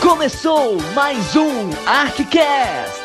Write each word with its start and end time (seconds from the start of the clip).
Começou 0.00 0.80
mais 0.94 1.34
um 1.34 1.70
ArcCast! 1.86 3.00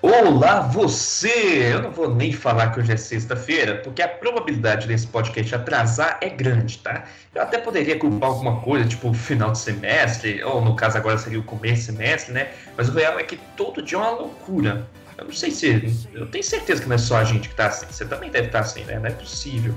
Olá, 0.00 0.60
você! 0.60 1.72
Eu 1.72 1.82
não 1.82 1.90
vou 1.92 2.14
nem 2.14 2.32
falar 2.32 2.72
que 2.72 2.80
hoje 2.80 2.92
é 2.92 2.96
sexta-feira, 2.96 3.76
porque 3.76 4.02
a 4.02 4.08
probabilidade 4.08 4.86
desse 4.86 5.06
podcast 5.06 5.54
atrasar 5.54 6.18
é 6.20 6.28
grande, 6.28 6.78
tá? 6.78 7.04
Eu 7.34 7.42
até 7.42 7.58
poderia 7.58 7.98
culpar 7.98 8.30
alguma 8.30 8.60
coisa, 8.60 8.88
tipo 8.88 9.14
final 9.14 9.52
de 9.52 9.58
semestre, 9.58 10.42
ou 10.42 10.62
no 10.62 10.74
caso 10.74 10.98
agora 10.98 11.16
seria 11.16 11.38
o 11.38 11.44
começo 11.44 11.92
do 11.92 11.96
semestre, 11.96 12.34
né? 12.34 12.50
Mas 12.76 12.88
o 12.88 12.92
real 12.92 13.18
é 13.18 13.22
que 13.22 13.36
todo 13.56 13.80
dia 13.82 13.98
é 13.98 14.00
uma 14.00 14.10
loucura. 14.10 14.86
Eu 15.16 15.26
não 15.26 15.32
sei 15.32 15.50
se. 15.50 16.06
Eu 16.12 16.26
tenho 16.26 16.44
certeza 16.44 16.82
que 16.82 16.88
não 16.88 16.96
é 16.96 16.98
só 16.98 17.18
a 17.18 17.24
gente 17.24 17.48
que 17.48 17.54
tá 17.54 17.66
assim. 17.66 17.86
Você 17.88 18.04
também 18.04 18.30
deve 18.30 18.46
estar 18.46 18.60
assim, 18.60 18.82
né? 18.84 18.98
Não 18.98 19.06
é 19.06 19.12
possível. 19.12 19.74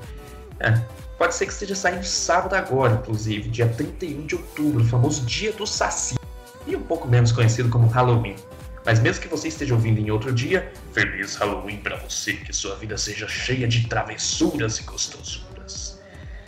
É, 0.59 0.73
Pode 1.17 1.33
ser 1.33 1.45
que 1.45 1.53
esteja 1.53 1.75
saindo 1.75 2.03
sábado 2.03 2.55
agora, 2.55 2.95
inclusive, 2.95 3.49
dia 3.49 3.67
31 3.67 4.25
de 4.25 4.35
outubro, 4.35 4.83
o 4.83 4.85
famoso 4.85 5.25
dia 5.25 5.51
do 5.53 5.65
Saci, 5.65 6.15
e 6.67 6.75
um 6.75 6.81
pouco 6.81 7.07
menos 7.07 7.31
conhecido 7.31 7.69
como 7.69 7.87
Halloween. 7.87 8.35
Mas 8.85 8.99
mesmo 8.99 9.23
que 9.23 9.27
você 9.27 9.47
esteja 9.47 9.73
ouvindo 9.73 9.99
em 9.99 10.11
outro 10.11 10.31
dia, 10.33 10.71
feliz 10.93 11.35
Halloween 11.35 11.77
para 11.77 11.95
você, 11.95 12.33
que 12.33 12.53
sua 12.53 12.75
vida 12.75 12.97
seja 12.97 13.27
cheia 13.27 13.67
de 13.67 13.87
travessuras 13.87 14.77
e 14.79 14.83
gostosuras. 14.83 15.99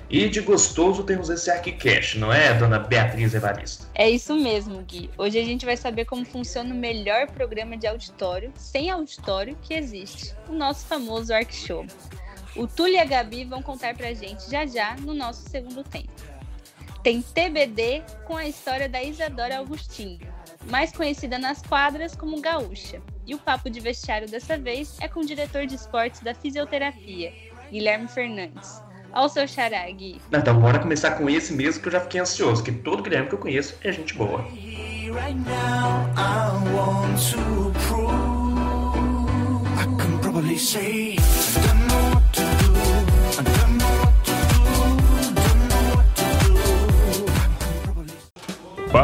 E 0.09 0.29
de 0.29 0.39
gostoso 0.41 1.03
temos 1.03 1.29
esse 1.29 1.49
ArcCast, 1.49 2.17
não 2.17 2.31
é, 2.31 2.53
dona 2.53 2.79
Beatriz 2.79 3.33
Evaristo? 3.33 3.87
É 3.93 4.09
isso 4.09 4.35
mesmo, 4.35 4.81
Gui. 4.83 5.09
Hoje 5.17 5.37
a 5.37 5.43
gente 5.43 5.65
vai 5.65 5.75
saber 5.75 6.05
como 6.05 6.25
funciona 6.25 6.73
o 6.73 6.77
melhor 6.77 7.27
programa 7.27 7.75
de 7.75 7.87
auditório, 7.87 8.53
sem 8.55 8.89
auditório, 8.89 9.57
que 9.61 9.73
existe. 9.73 10.33
O 10.47 10.53
nosso 10.53 10.85
famoso 10.85 11.33
Arc 11.33 11.53
Show. 11.53 11.85
O 12.57 12.65
Túlio 12.65 12.95
e 12.95 12.99
a 12.99 13.05
Gabi 13.05 13.45
vão 13.45 13.61
contar 13.61 13.95
pra 13.95 14.13
gente 14.15 14.49
já 14.49 14.65
já 14.65 14.95
no 14.95 15.13
nosso 15.13 15.47
segundo 15.47 15.83
tempo. 15.83 16.09
Tem 17.03 17.21
TBD 17.21 18.01
com 18.25 18.35
a 18.35 18.47
história 18.47 18.89
da 18.89 19.01
Isadora 19.03 19.59
Augustinho, 19.59 20.19
mais 20.67 20.91
conhecida 20.91 21.37
nas 21.37 21.61
quadras 21.61 22.15
como 22.15 22.41
Gaúcha. 22.41 22.99
E 23.27 23.35
o 23.35 23.37
papo 23.37 23.69
de 23.69 23.79
vestiário 23.79 24.27
dessa 24.27 24.57
vez 24.57 24.97
é 24.99 25.07
com 25.07 25.19
o 25.19 25.25
diretor 25.25 25.67
de 25.67 25.75
esportes 25.75 26.21
da 26.21 26.33
fisioterapia, 26.33 27.31
Guilherme 27.71 28.07
Fernandes. 28.07 28.81
Olha 29.13 29.25
o 29.25 29.29
seu 29.29 29.47
xará, 29.47 29.89
Gui. 29.91 30.19
Então, 30.33 30.59
bora 30.59 30.79
começar 30.79 31.11
com 31.11 31.29
esse 31.29 31.53
mesmo 31.53 31.81
que 31.81 31.89
eu 31.89 31.91
já 31.91 32.01
fiquei 32.01 32.19
ansioso, 32.19 32.63
que 32.63 32.71
todo 32.71 33.03
Guilherme 33.03 33.29
que 33.29 33.35
eu 33.35 33.39
conheço 33.39 33.77
é 33.83 33.91
gente 33.91 34.15
boa. 34.15 34.41
Right 34.41 35.35
now, 35.45 36.09
I 36.17 36.51
want 36.73 37.17
to 37.31 37.71
prove 37.87 38.57
I 39.77 39.85
can 39.97 40.17
probably 40.19 40.57
say 40.57 41.17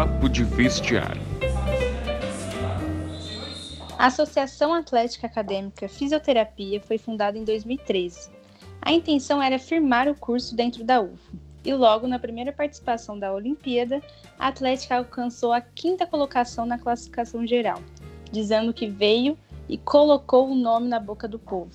Papo 0.03 0.27
de 0.27 0.43
Vestiário. 0.43 1.21
A 3.97 4.07
Associação 4.07 4.73
Atlética 4.73 5.27
Acadêmica 5.27 5.87
Fisioterapia 5.87 6.81
foi 6.81 6.97
fundada 6.97 7.37
em 7.37 7.45
2013. 7.45 8.29
A 8.81 8.91
intenção 8.91 9.41
era 9.41 9.57
firmar 9.57 10.09
o 10.09 10.15
curso 10.15 10.57
dentro 10.57 10.83
da 10.83 10.99
UFO. 10.99 11.39
E 11.63 11.73
logo 11.73 12.05
na 12.05 12.19
primeira 12.19 12.51
participação 12.51 13.17
da 13.17 13.33
Olimpíada, 13.33 14.01
a 14.37 14.47
Atlética 14.47 14.97
alcançou 14.97 15.53
a 15.53 15.61
quinta 15.61 16.05
colocação 16.05 16.65
na 16.65 16.77
classificação 16.77 17.47
geral, 17.47 17.81
dizendo 18.29 18.73
que 18.73 18.89
veio 18.89 19.37
e 19.69 19.77
colocou 19.77 20.49
o 20.49 20.55
nome 20.55 20.89
na 20.89 20.99
boca 20.99 21.29
do 21.29 21.39
povo. 21.39 21.71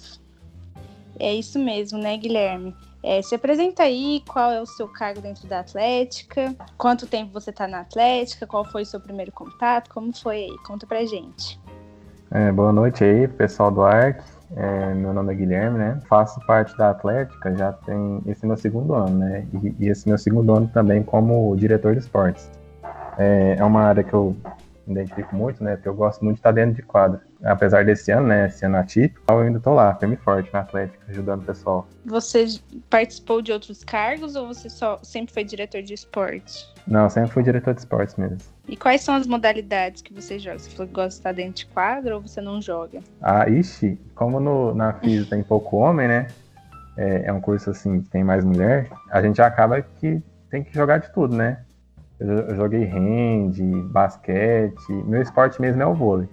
É 1.18 1.34
isso 1.34 1.58
mesmo, 1.58 1.98
né, 1.98 2.14
Guilherme? 2.18 2.76
É, 3.02 3.22
se 3.22 3.34
apresenta 3.34 3.84
aí, 3.84 4.22
qual 4.28 4.50
é 4.50 4.60
o 4.60 4.66
seu 4.66 4.88
cargo 4.88 5.20
dentro 5.20 5.46
da 5.46 5.60
Atlética, 5.60 6.54
quanto 6.76 7.06
tempo 7.06 7.32
você 7.32 7.50
está 7.50 7.68
na 7.68 7.80
Atlética, 7.80 8.46
qual 8.46 8.64
foi 8.64 8.82
o 8.82 8.86
seu 8.86 9.00
primeiro 9.00 9.30
contato, 9.30 9.90
como 9.90 10.12
foi 10.16 10.36
aí? 10.36 10.58
Conta 10.66 10.86
pra 10.86 11.04
gente. 11.04 11.60
É, 12.30 12.50
boa 12.50 12.72
noite 12.72 13.04
aí, 13.04 13.28
pessoal 13.28 13.70
do 13.70 13.82
ARC. 13.82 14.20
É, 14.56 14.94
meu 14.94 15.12
nome 15.12 15.32
é 15.32 15.36
Guilherme, 15.36 15.78
né? 15.78 16.00
Faço 16.08 16.40
parte 16.46 16.76
da 16.76 16.90
Atlética, 16.90 17.54
já 17.54 17.72
tem 17.72 18.22
esse 18.26 18.46
meu 18.46 18.56
segundo 18.56 18.94
ano, 18.94 19.18
né? 19.18 19.46
E, 19.62 19.84
e 19.84 19.88
esse 19.88 20.08
meu 20.08 20.18
segundo 20.18 20.54
ano 20.54 20.68
também 20.68 21.02
como 21.02 21.54
diretor 21.56 21.92
de 21.92 22.00
esportes. 22.00 22.50
É, 23.16 23.56
é 23.58 23.64
uma 23.64 23.82
área 23.82 24.02
que 24.02 24.12
eu 24.12 24.34
identifico 24.86 25.36
muito, 25.36 25.62
né? 25.62 25.76
Porque 25.76 25.88
eu 25.88 25.94
gosto 25.94 26.24
muito 26.24 26.36
de 26.36 26.40
estar 26.40 26.52
dentro 26.52 26.74
de 26.74 26.82
quadra 26.82 27.27
apesar 27.42 27.84
desse 27.84 28.10
ano, 28.10 28.28
né, 28.28 28.46
esse 28.46 28.64
ano 28.64 28.76
atípico, 28.76 29.22
eu 29.28 29.40
ainda 29.40 29.60
tô 29.60 29.74
lá, 29.74 29.94
firme 29.94 30.14
e 30.14 30.18
forte 30.18 30.52
na 30.52 30.60
Atlética, 30.60 30.98
ajudando 31.08 31.42
o 31.42 31.44
pessoal. 31.44 31.88
Você 32.04 32.46
participou 32.90 33.40
de 33.40 33.52
outros 33.52 33.84
cargos 33.84 34.36
ou 34.36 34.46
você 34.46 34.68
só 34.68 34.98
sempre 35.02 35.32
foi 35.32 35.44
diretor 35.44 35.82
de 35.82 35.94
esporte? 35.94 36.66
Não, 36.86 37.08
sempre 37.08 37.30
fui 37.30 37.42
diretor 37.42 37.74
de 37.74 37.80
esportes 37.80 38.16
mesmo. 38.16 38.38
E 38.66 38.76
quais 38.76 39.02
são 39.02 39.14
as 39.14 39.26
modalidades 39.26 40.02
que 40.02 40.12
você 40.12 40.38
joga? 40.38 40.58
Você 40.58 40.70
falou 40.70 40.88
que 40.88 40.94
gosta 40.94 41.10
de 41.10 41.14
estar 41.14 41.32
dentro 41.32 41.54
de 41.54 41.66
quadra 41.66 42.16
ou 42.16 42.22
você 42.22 42.40
não 42.40 42.60
joga? 42.60 43.00
Ah, 43.20 43.48
ixi, 43.48 43.98
como 44.14 44.40
no, 44.40 44.74
na 44.74 44.92
FIS 44.94 45.28
tem 45.28 45.42
pouco 45.42 45.76
homem, 45.76 46.08
né, 46.08 46.26
é, 46.98 47.26
é 47.26 47.32
um 47.32 47.40
curso 47.40 47.70
assim 47.70 48.00
que 48.00 48.10
tem 48.10 48.24
mais 48.24 48.44
mulher, 48.44 48.90
a 49.10 49.22
gente 49.22 49.40
acaba 49.40 49.80
que 49.80 50.20
tem 50.50 50.64
que 50.64 50.74
jogar 50.74 50.98
de 50.98 51.12
tudo, 51.12 51.36
né? 51.36 51.58
Eu, 52.18 52.28
eu 52.28 52.56
joguei 52.56 52.84
hand, 52.84 53.54
basquete, 53.90 54.92
meu 55.06 55.22
esporte 55.22 55.60
mesmo 55.60 55.80
é 55.80 55.86
o 55.86 55.94
vôlei. 55.94 56.28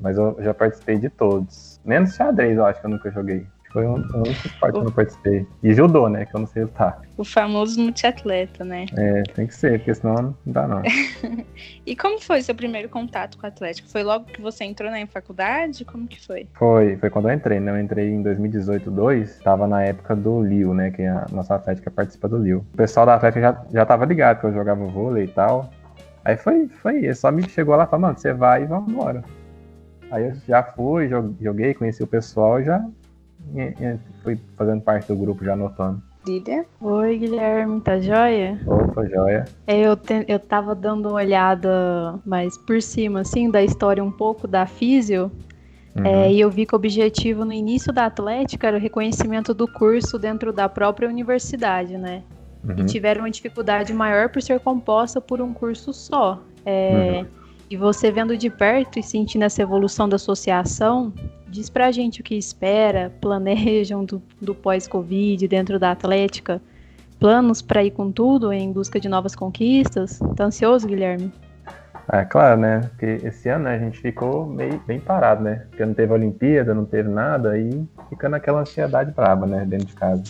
Mas 0.00 0.16
eu 0.16 0.36
já 0.40 0.54
participei 0.54 0.98
de 0.98 1.10
todos. 1.10 1.80
Menos 1.84 2.14
xadrez, 2.14 2.56
eu 2.56 2.64
acho 2.64 2.80
que 2.80 2.86
eu 2.86 2.90
nunca 2.90 3.10
joguei. 3.10 3.46
Foi 3.72 3.86
um, 3.86 3.98
um 3.98 4.18
único 4.18 4.46
esporte 4.46 4.72
que 4.72 4.78
eu 4.78 4.84
não 4.84 4.92
participei. 4.92 5.46
E 5.62 5.72
judô, 5.72 6.08
né? 6.08 6.26
Que 6.26 6.34
eu 6.34 6.40
não 6.40 6.46
sei 6.46 6.64
lutar. 6.64 7.02
O 7.16 7.24
famoso 7.24 7.80
multiatleta, 7.80 8.64
né? 8.64 8.86
É, 8.96 9.22
tem 9.34 9.46
que 9.46 9.54
ser, 9.54 9.78
porque 9.78 9.94
senão 9.94 10.14
não 10.14 10.34
dá 10.44 10.66
não. 10.66 10.82
e 11.86 11.94
como 11.94 12.20
foi 12.20 12.42
seu 12.42 12.54
primeiro 12.54 12.88
contato 12.88 13.38
com 13.38 13.44
o 13.44 13.48
Atlético? 13.48 13.88
Foi 13.88 14.02
logo 14.02 14.24
que 14.24 14.40
você 14.40 14.64
entrou 14.64 14.90
na 14.90 15.06
faculdade? 15.06 15.84
Como 15.84 16.08
que 16.08 16.24
foi? 16.24 16.48
Foi, 16.54 16.96
foi 16.96 17.10
quando 17.10 17.28
eu 17.28 17.34
entrei, 17.34 17.60
né? 17.60 17.70
Eu 17.70 17.80
entrei 17.80 18.10
em 18.10 18.22
2018, 18.22 18.90
2, 18.90 19.38
tava 19.38 19.68
na 19.68 19.82
época 19.82 20.16
do 20.16 20.42
Lio, 20.42 20.74
né? 20.74 20.90
Que 20.90 21.04
a 21.04 21.26
nossa 21.30 21.54
Atlética 21.54 21.90
participa 21.92 22.28
do 22.28 22.38
Lio. 22.38 22.66
O 22.74 22.76
pessoal 22.76 23.06
da 23.06 23.14
Atlética 23.14 23.40
já, 23.40 23.64
já 23.72 23.86
tava 23.86 24.04
ligado 24.04 24.40
que 24.40 24.46
eu 24.46 24.52
jogava 24.52 24.84
vôlei 24.84 25.24
e 25.24 25.28
tal. 25.28 25.70
Aí 26.24 26.36
foi, 26.36 26.66
foi 26.66 26.98
isso. 27.06 27.20
Só 27.20 27.30
me 27.30 27.48
chegou 27.48 27.76
lá 27.76 27.84
e 27.84 27.86
falou, 27.86 28.00
mano, 28.02 28.18
você 28.18 28.32
vai 28.32 28.64
e 28.64 28.66
vamos 28.66 28.92
embora. 28.92 29.22
Aí 30.10 30.24
eu 30.24 30.34
já 30.46 30.62
fui, 30.62 31.08
joguei, 31.40 31.74
conheci 31.74 32.02
o 32.02 32.06
pessoal 32.06 32.60
e 32.60 32.64
já 32.64 32.84
fui 34.22 34.38
fazendo 34.56 34.82
parte 34.82 35.08
do 35.08 35.16
grupo, 35.16 35.44
já 35.44 35.54
anotando. 35.54 36.02
Oi, 36.80 37.16
Guilherme, 37.16 37.80
tá 37.80 37.98
joia? 37.98 38.60
Opa, 38.66 39.06
joia. 39.06 39.46
É, 39.66 39.80
eu, 39.80 39.96
te, 39.96 40.24
eu 40.28 40.38
tava 40.38 40.74
dando 40.74 41.08
uma 41.08 41.14
olhada 41.14 42.18
mais 42.26 42.58
por 42.58 42.82
cima, 42.82 43.20
assim, 43.20 43.50
da 43.50 43.62
história 43.62 44.04
um 44.04 44.10
pouco 44.10 44.46
da 44.46 44.66
Físio. 44.66 45.32
Uhum. 45.96 46.04
É, 46.04 46.32
e 46.32 46.38
eu 46.38 46.50
vi 46.50 46.66
que 46.66 46.74
o 46.74 46.76
objetivo 46.76 47.44
no 47.44 47.52
início 47.52 47.92
da 47.92 48.04
Atlética 48.06 48.66
era 48.66 48.76
o 48.76 48.80
reconhecimento 48.80 49.54
do 49.54 49.66
curso 49.66 50.18
dentro 50.18 50.52
da 50.52 50.68
própria 50.68 51.08
universidade, 51.08 51.96
né? 51.96 52.22
Uhum. 52.62 52.80
E 52.80 52.84
tiveram 52.84 53.22
uma 53.22 53.30
dificuldade 53.30 53.92
maior 53.94 54.28
por 54.28 54.42
ser 54.42 54.60
composta 54.60 55.20
por 55.20 55.40
um 55.40 55.54
curso 55.54 55.92
só. 55.92 56.42
É, 56.66 57.20
uhum. 57.22 57.39
E 57.70 57.76
você 57.76 58.10
vendo 58.10 58.36
de 58.36 58.50
perto 58.50 58.98
e 58.98 59.02
sentindo 59.02 59.44
essa 59.44 59.62
evolução 59.62 60.08
da 60.08 60.16
associação, 60.16 61.12
diz 61.46 61.70
pra 61.70 61.92
gente 61.92 62.20
o 62.20 62.24
que 62.24 62.34
espera, 62.34 63.12
planejam 63.22 64.04
do, 64.04 64.20
do 64.40 64.56
pós-Covid 64.56 65.46
dentro 65.46 65.78
da 65.78 65.92
Atlética, 65.92 66.60
planos 67.20 67.62
para 67.62 67.84
ir 67.84 67.92
com 67.92 68.10
tudo 68.10 68.52
em 68.52 68.72
busca 68.72 68.98
de 68.98 69.08
novas 69.08 69.36
conquistas? 69.36 70.18
Tá 70.34 70.46
ansioso, 70.46 70.88
Guilherme? 70.88 71.32
É 72.12 72.24
claro, 72.24 72.60
né? 72.60 72.80
Porque 72.80 73.24
esse 73.24 73.48
ano 73.48 73.66
né, 73.66 73.76
a 73.76 73.78
gente 73.78 74.00
ficou 74.00 74.46
meio 74.46 74.82
bem 74.84 74.98
parado, 74.98 75.44
né? 75.44 75.66
Porque 75.68 75.86
não 75.86 75.94
teve 75.94 76.12
Olimpíada, 76.12 76.74
não 76.74 76.84
teve 76.84 77.08
nada, 77.08 77.56
e 77.56 77.86
fica 78.08 78.28
naquela 78.28 78.62
ansiedade 78.62 79.12
braba, 79.12 79.46
né? 79.46 79.64
Dentro 79.64 79.86
de 79.86 79.94
casa. 79.94 80.24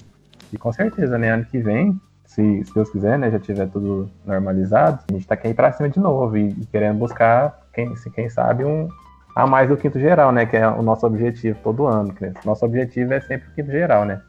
E 0.53 0.59
com 0.59 0.71
certeza, 0.71 1.17
né? 1.17 1.31
Ano 1.31 1.47
que 1.47 1.57
vem 1.57 1.99
se, 2.31 2.65
se 2.65 2.73
Deus 2.73 2.89
quiser, 2.91 3.19
né, 3.19 3.29
já 3.29 3.41
tiver 3.41 3.69
tudo 3.69 4.09
normalizado, 4.25 5.01
a 5.09 5.13
gente 5.13 5.27
tá 5.27 5.37
querendo 5.37 5.55
ir 5.55 5.57
pra 5.57 5.73
cima 5.73 5.89
de 5.89 5.99
novo 5.99 6.37
e, 6.37 6.51
e 6.51 6.67
querendo 6.67 6.97
buscar, 6.97 7.67
quem, 7.75 7.93
quem 8.15 8.31
sabe, 8.31 8.65
um 8.65 8.89
a 9.35 9.49
mais 9.49 9.69
do 9.69 9.77
quinto 9.77 9.99
geral, 9.99 10.31
né, 10.31 10.47
que 10.47 10.57
é 10.57 10.67
o 10.69 10.81
nosso 10.81 11.05
objetivo 11.05 11.59
todo 11.63 11.87
ano. 11.87 12.13
Que, 12.15 12.33
nosso 12.45 12.65
objetivo 12.65 13.15
é 13.15 13.21
sempre 13.21 13.49
o 13.49 13.53
quinto 13.53 13.73
geral, 13.73 14.05
né, 14.05 14.23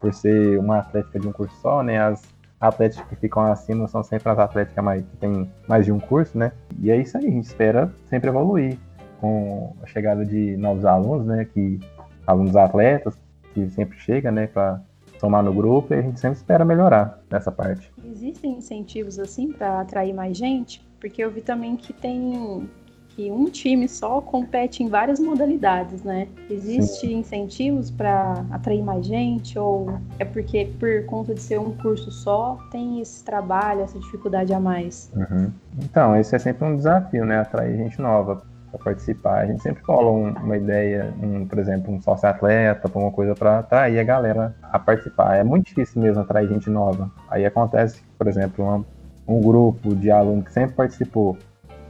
por 0.00 0.12
ser 0.12 0.58
uma 0.58 0.78
atlética 0.78 1.20
de 1.20 1.28
um 1.28 1.32
curso 1.32 1.54
só, 1.60 1.80
né, 1.80 2.00
as 2.00 2.22
atléticas 2.60 3.06
que 3.06 3.14
ficam 3.16 3.44
acima 3.44 3.86
são 3.86 4.02
sempre 4.02 4.30
as 4.30 4.38
atléticas 4.38 4.84
mais, 4.84 5.04
que 5.04 5.16
tem 5.18 5.48
mais 5.68 5.84
de 5.84 5.92
um 5.92 6.00
curso, 6.00 6.36
né, 6.36 6.50
e 6.80 6.90
é 6.90 6.96
isso 6.96 7.16
aí, 7.16 7.26
a 7.26 7.30
gente 7.30 7.44
espera 7.44 7.88
sempre 8.06 8.30
evoluir 8.30 8.76
com 9.20 9.76
a 9.80 9.86
chegada 9.86 10.26
de 10.26 10.56
novos 10.56 10.84
alunos, 10.84 11.24
né, 11.24 11.44
que 11.44 11.78
alunos 12.26 12.56
atletas, 12.56 13.16
que 13.52 13.70
sempre 13.70 13.96
chega, 13.98 14.32
né, 14.32 14.48
para 14.48 14.80
somar 15.18 15.42
no 15.42 15.52
grupo 15.52 15.94
e 15.94 15.98
a 15.98 16.02
gente 16.02 16.20
sempre 16.20 16.38
espera 16.38 16.64
melhorar 16.64 17.20
nessa 17.30 17.50
parte. 17.50 17.92
Existem 18.04 18.52
incentivos 18.52 19.18
assim 19.18 19.52
para 19.52 19.80
atrair 19.80 20.12
mais 20.12 20.36
gente? 20.36 20.86
Porque 21.00 21.22
eu 21.22 21.30
vi 21.30 21.40
também 21.40 21.76
que 21.76 21.92
tem 21.92 22.68
que 23.14 23.30
um 23.30 23.44
time 23.44 23.88
só 23.88 24.20
compete 24.20 24.82
em 24.82 24.88
várias 24.88 25.20
modalidades, 25.20 26.02
né? 26.02 26.26
Existe 26.50 27.06
Sim. 27.06 27.18
incentivos 27.18 27.90
para 27.90 28.44
atrair 28.50 28.82
mais 28.82 29.06
gente 29.06 29.58
ou 29.58 29.98
é 30.18 30.24
porque 30.24 30.72
por 30.78 31.06
conta 31.06 31.32
de 31.32 31.40
ser 31.40 31.60
um 31.60 31.76
curso 31.76 32.10
só 32.10 32.58
tem 32.72 33.00
esse 33.00 33.24
trabalho, 33.24 33.82
essa 33.82 33.98
dificuldade 33.98 34.52
a 34.52 34.58
mais? 34.58 35.12
Uhum. 35.14 35.52
Então, 35.78 36.16
esse 36.16 36.34
é 36.34 36.38
sempre 36.38 36.66
um 36.66 36.76
desafio, 36.76 37.24
né? 37.24 37.38
Atrair 37.38 37.76
gente 37.76 38.00
nova 38.00 38.42
para 38.74 38.84
participar. 38.84 39.42
A 39.42 39.46
gente 39.46 39.62
sempre 39.62 39.82
cola 39.82 40.10
um, 40.10 40.30
uma 40.30 40.56
ideia, 40.56 41.12
um, 41.22 41.46
por 41.46 41.58
exemplo, 41.58 41.92
um 41.92 42.00
sócio-atleta, 42.00 42.88
alguma 42.88 43.10
coisa 43.10 43.34
para 43.34 43.60
atrair 43.60 43.98
a 43.98 44.04
galera 44.04 44.54
a 44.62 44.78
participar. 44.78 45.36
É 45.36 45.44
muito 45.44 45.66
difícil 45.66 46.02
mesmo 46.02 46.20
atrair 46.22 46.48
gente 46.48 46.68
nova. 46.68 47.10
Aí 47.28 47.46
acontece, 47.46 48.02
por 48.18 48.26
exemplo, 48.26 48.64
uma, 48.64 48.84
um 49.26 49.40
grupo 49.40 49.94
de 49.94 50.10
alunos 50.10 50.44
que 50.44 50.52
sempre 50.52 50.74
participou 50.74 51.38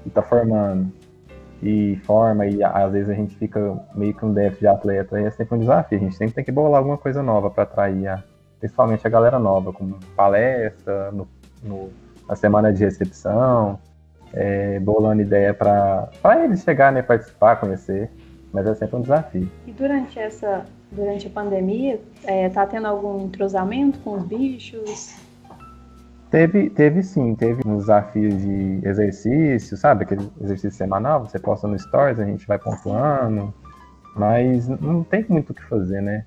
e 0.04 0.08
está 0.08 0.22
formando 0.22 0.92
e 1.62 1.96
forma 2.04 2.46
e 2.46 2.62
às 2.62 2.92
vezes 2.92 3.08
a 3.08 3.14
gente 3.14 3.34
fica 3.36 3.78
meio 3.94 4.12
que 4.12 4.24
um 4.24 4.34
déficit 4.34 4.60
de 4.60 4.66
atleta 4.66 5.20
e 5.20 5.24
é 5.24 5.30
sempre 5.30 5.56
um 5.56 5.60
desafio. 5.60 5.98
A 5.98 6.00
gente 6.00 6.16
sempre 6.16 6.34
tem 6.34 6.44
que 6.44 6.52
bolar 6.52 6.78
alguma 6.78 6.98
coisa 6.98 7.22
nova 7.22 7.50
para 7.50 7.62
atrair 7.62 8.06
a, 8.06 8.22
principalmente 8.60 9.06
a 9.06 9.10
galera 9.10 9.38
nova, 9.38 9.72
como 9.72 9.98
palestra, 10.14 11.10
no, 11.10 11.26
no, 11.62 11.90
na 12.28 12.36
semana 12.36 12.72
de 12.72 12.84
recepção, 12.84 13.78
é, 14.32 14.78
bolando 14.80 15.22
ideia 15.22 15.52
para 15.52 16.10
eles 16.42 16.62
chegarem, 16.62 16.96
né, 16.96 17.02
participar, 17.02 17.56
conhecer, 17.56 18.10
mas 18.52 18.66
é 18.66 18.74
sempre 18.74 18.96
um 18.96 19.02
desafio. 19.02 19.50
E 19.66 19.72
durante 19.72 20.18
essa 20.18 20.64
durante 20.94 21.26
a 21.26 21.30
pandemia, 21.30 22.00
é, 22.24 22.48
tá 22.48 22.66
tendo 22.66 22.86
algum 22.86 23.24
entrosamento 23.24 23.98
com 24.00 24.14
os 24.14 24.24
bichos? 24.24 25.16
Teve, 26.30 26.70
teve 26.70 27.02
sim, 27.02 27.34
teve 27.34 27.62
um 27.66 27.76
desafio 27.76 28.30
de 28.30 28.80
exercício, 28.82 29.76
sabe? 29.76 30.04
Aquele 30.04 30.28
exercício 30.40 30.76
semanal, 30.76 31.24
você 31.24 31.38
posta 31.38 31.68
no 31.68 31.78
Stories, 31.78 32.18
a 32.18 32.24
gente 32.24 32.46
vai 32.46 32.58
pontuando, 32.58 33.54
mas 34.16 34.68
não 34.68 35.04
tem 35.04 35.24
muito 35.28 35.50
o 35.50 35.54
que 35.54 35.62
fazer, 35.64 36.00
né? 36.00 36.24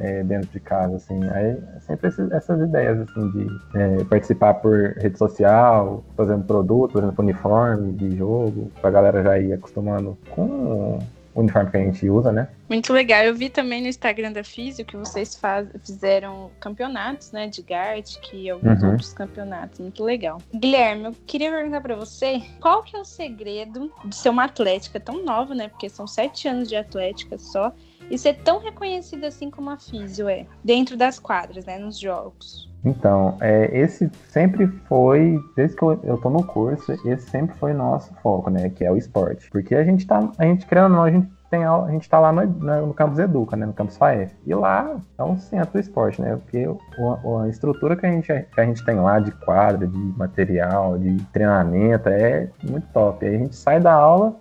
É, 0.00 0.22
dentro 0.24 0.48
de 0.50 0.60
casa, 0.60 0.96
assim. 0.96 1.22
Aí 1.30 1.56
é 1.76 1.80
sempre 1.80 2.08
esses, 2.08 2.30
essas 2.32 2.60
ideias, 2.60 2.98
assim, 3.00 3.30
de 3.30 3.46
é, 3.74 4.04
participar 4.04 4.54
por 4.54 4.94
rede 4.96 5.18
social, 5.18 6.02
fazendo 6.16 6.44
produto, 6.44 6.92
por 6.92 7.02
exemplo, 7.02 7.22
uniforme 7.22 7.92
de 7.92 8.16
jogo, 8.16 8.70
pra 8.80 8.90
galera 8.90 9.22
já 9.22 9.38
ir 9.38 9.52
acostumando 9.52 10.16
com 10.30 10.98
o 11.34 11.40
uniforme 11.40 11.70
que 11.70 11.76
a 11.76 11.80
gente 11.80 12.08
usa, 12.08 12.32
né? 12.32 12.48
Muito 12.68 12.92
legal. 12.92 13.22
Eu 13.22 13.34
vi 13.34 13.48
também 13.48 13.80
no 13.80 13.88
Instagram 13.88 14.32
da 14.32 14.42
Físio 14.42 14.84
que 14.84 14.96
vocês 14.96 15.34
faz, 15.34 15.68
fizeram 15.84 16.50
campeonatos, 16.58 17.30
né, 17.32 17.46
de 17.46 17.62
Gartic 17.62 18.32
e 18.32 18.50
alguns 18.50 18.82
uhum. 18.82 18.92
outros 18.92 19.12
campeonatos. 19.12 19.78
Muito 19.78 20.02
legal. 20.02 20.40
Guilherme, 20.54 21.04
eu 21.04 21.14
queria 21.26 21.50
perguntar 21.50 21.80
para 21.80 21.94
você, 21.94 22.42
qual 22.60 22.82
que 22.82 22.96
é 22.96 23.00
o 23.00 23.04
segredo 23.04 23.92
de 24.04 24.14
ser 24.14 24.28
uma 24.28 24.44
atlética 24.44 24.98
tão 24.98 25.24
nova, 25.24 25.54
né? 25.54 25.68
Porque 25.68 25.88
são 25.88 26.06
sete 26.06 26.48
anos 26.48 26.68
de 26.68 26.76
atlética 26.76 27.38
só 27.38 27.72
e 28.10 28.18
ser 28.18 28.34
tão 28.42 28.58
reconhecida 28.58 29.28
assim 29.28 29.50
como 29.50 29.70
a 29.70 29.76
Físio 29.76 30.28
é, 30.28 30.46
dentro 30.64 30.96
das 30.96 31.18
quadras, 31.18 31.64
né, 31.64 31.78
nos 31.78 31.98
jogos? 31.98 32.68
Então, 32.84 33.36
é, 33.40 33.70
esse 33.78 34.10
sempre 34.28 34.66
foi, 34.88 35.38
desde 35.54 35.76
que 35.76 35.82
eu, 35.82 36.00
eu 36.02 36.18
tô 36.18 36.30
no 36.30 36.42
curso, 36.42 36.92
esse 37.06 37.30
sempre 37.30 37.56
foi 37.56 37.72
nosso 37.72 38.12
foco, 38.22 38.50
né, 38.50 38.70
que 38.70 38.84
é 38.84 38.90
o 38.90 38.96
esporte. 38.96 39.50
Porque 39.50 39.74
a 39.74 39.84
gente 39.84 40.06
tá, 40.06 40.30
a 40.38 40.44
gente 40.44 40.66
criando, 40.66 40.98
a 40.98 41.10
gente 41.10 41.28
tem 41.50 41.64
a 41.64 41.88
gente 41.90 42.08
tá 42.08 42.20
lá 42.20 42.32
no, 42.32 42.46
no 42.86 42.94
campus 42.94 43.18
Educa, 43.18 43.56
né, 43.56 43.66
no 43.66 43.72
campus 43.72 43.96
FAEF. 43.96 44.32
E 44.46 44.54
lá 44.54 44.96
é 45.18 45.22
um 45.22 45.36
centro 45.36 45.72
do 45.72 45.80
esporte, 45.80 46.22
né, 46.22 46.36
porque 46.36 46.66
o, 46.66 47.38
a 47.38 47.48
estrutura 47.48 47.96
que 47.96 48.06
a, 48.06 48.10
gente, 48.10 48.26
que 48.26 48.60
a 48.60 48.64
gente 48.64 48.84
tem 48.84 48.94
lá 48.94 49.18
de 49.18 49.32
quadra, 49.32 49.86
de 49.86 49.98
material, 50.16 50.96
de 50.96 51.16
treinamento 51.32 52.08
é 52.08 52.48
muito 52.62 52.86
top. 52.92 53.26
Aí 53.26 53.34
a 53.34 53.38
gente 53.38 53.56
sai 53.56 53.80
da 53.80 53.92
aula 53.92 54.34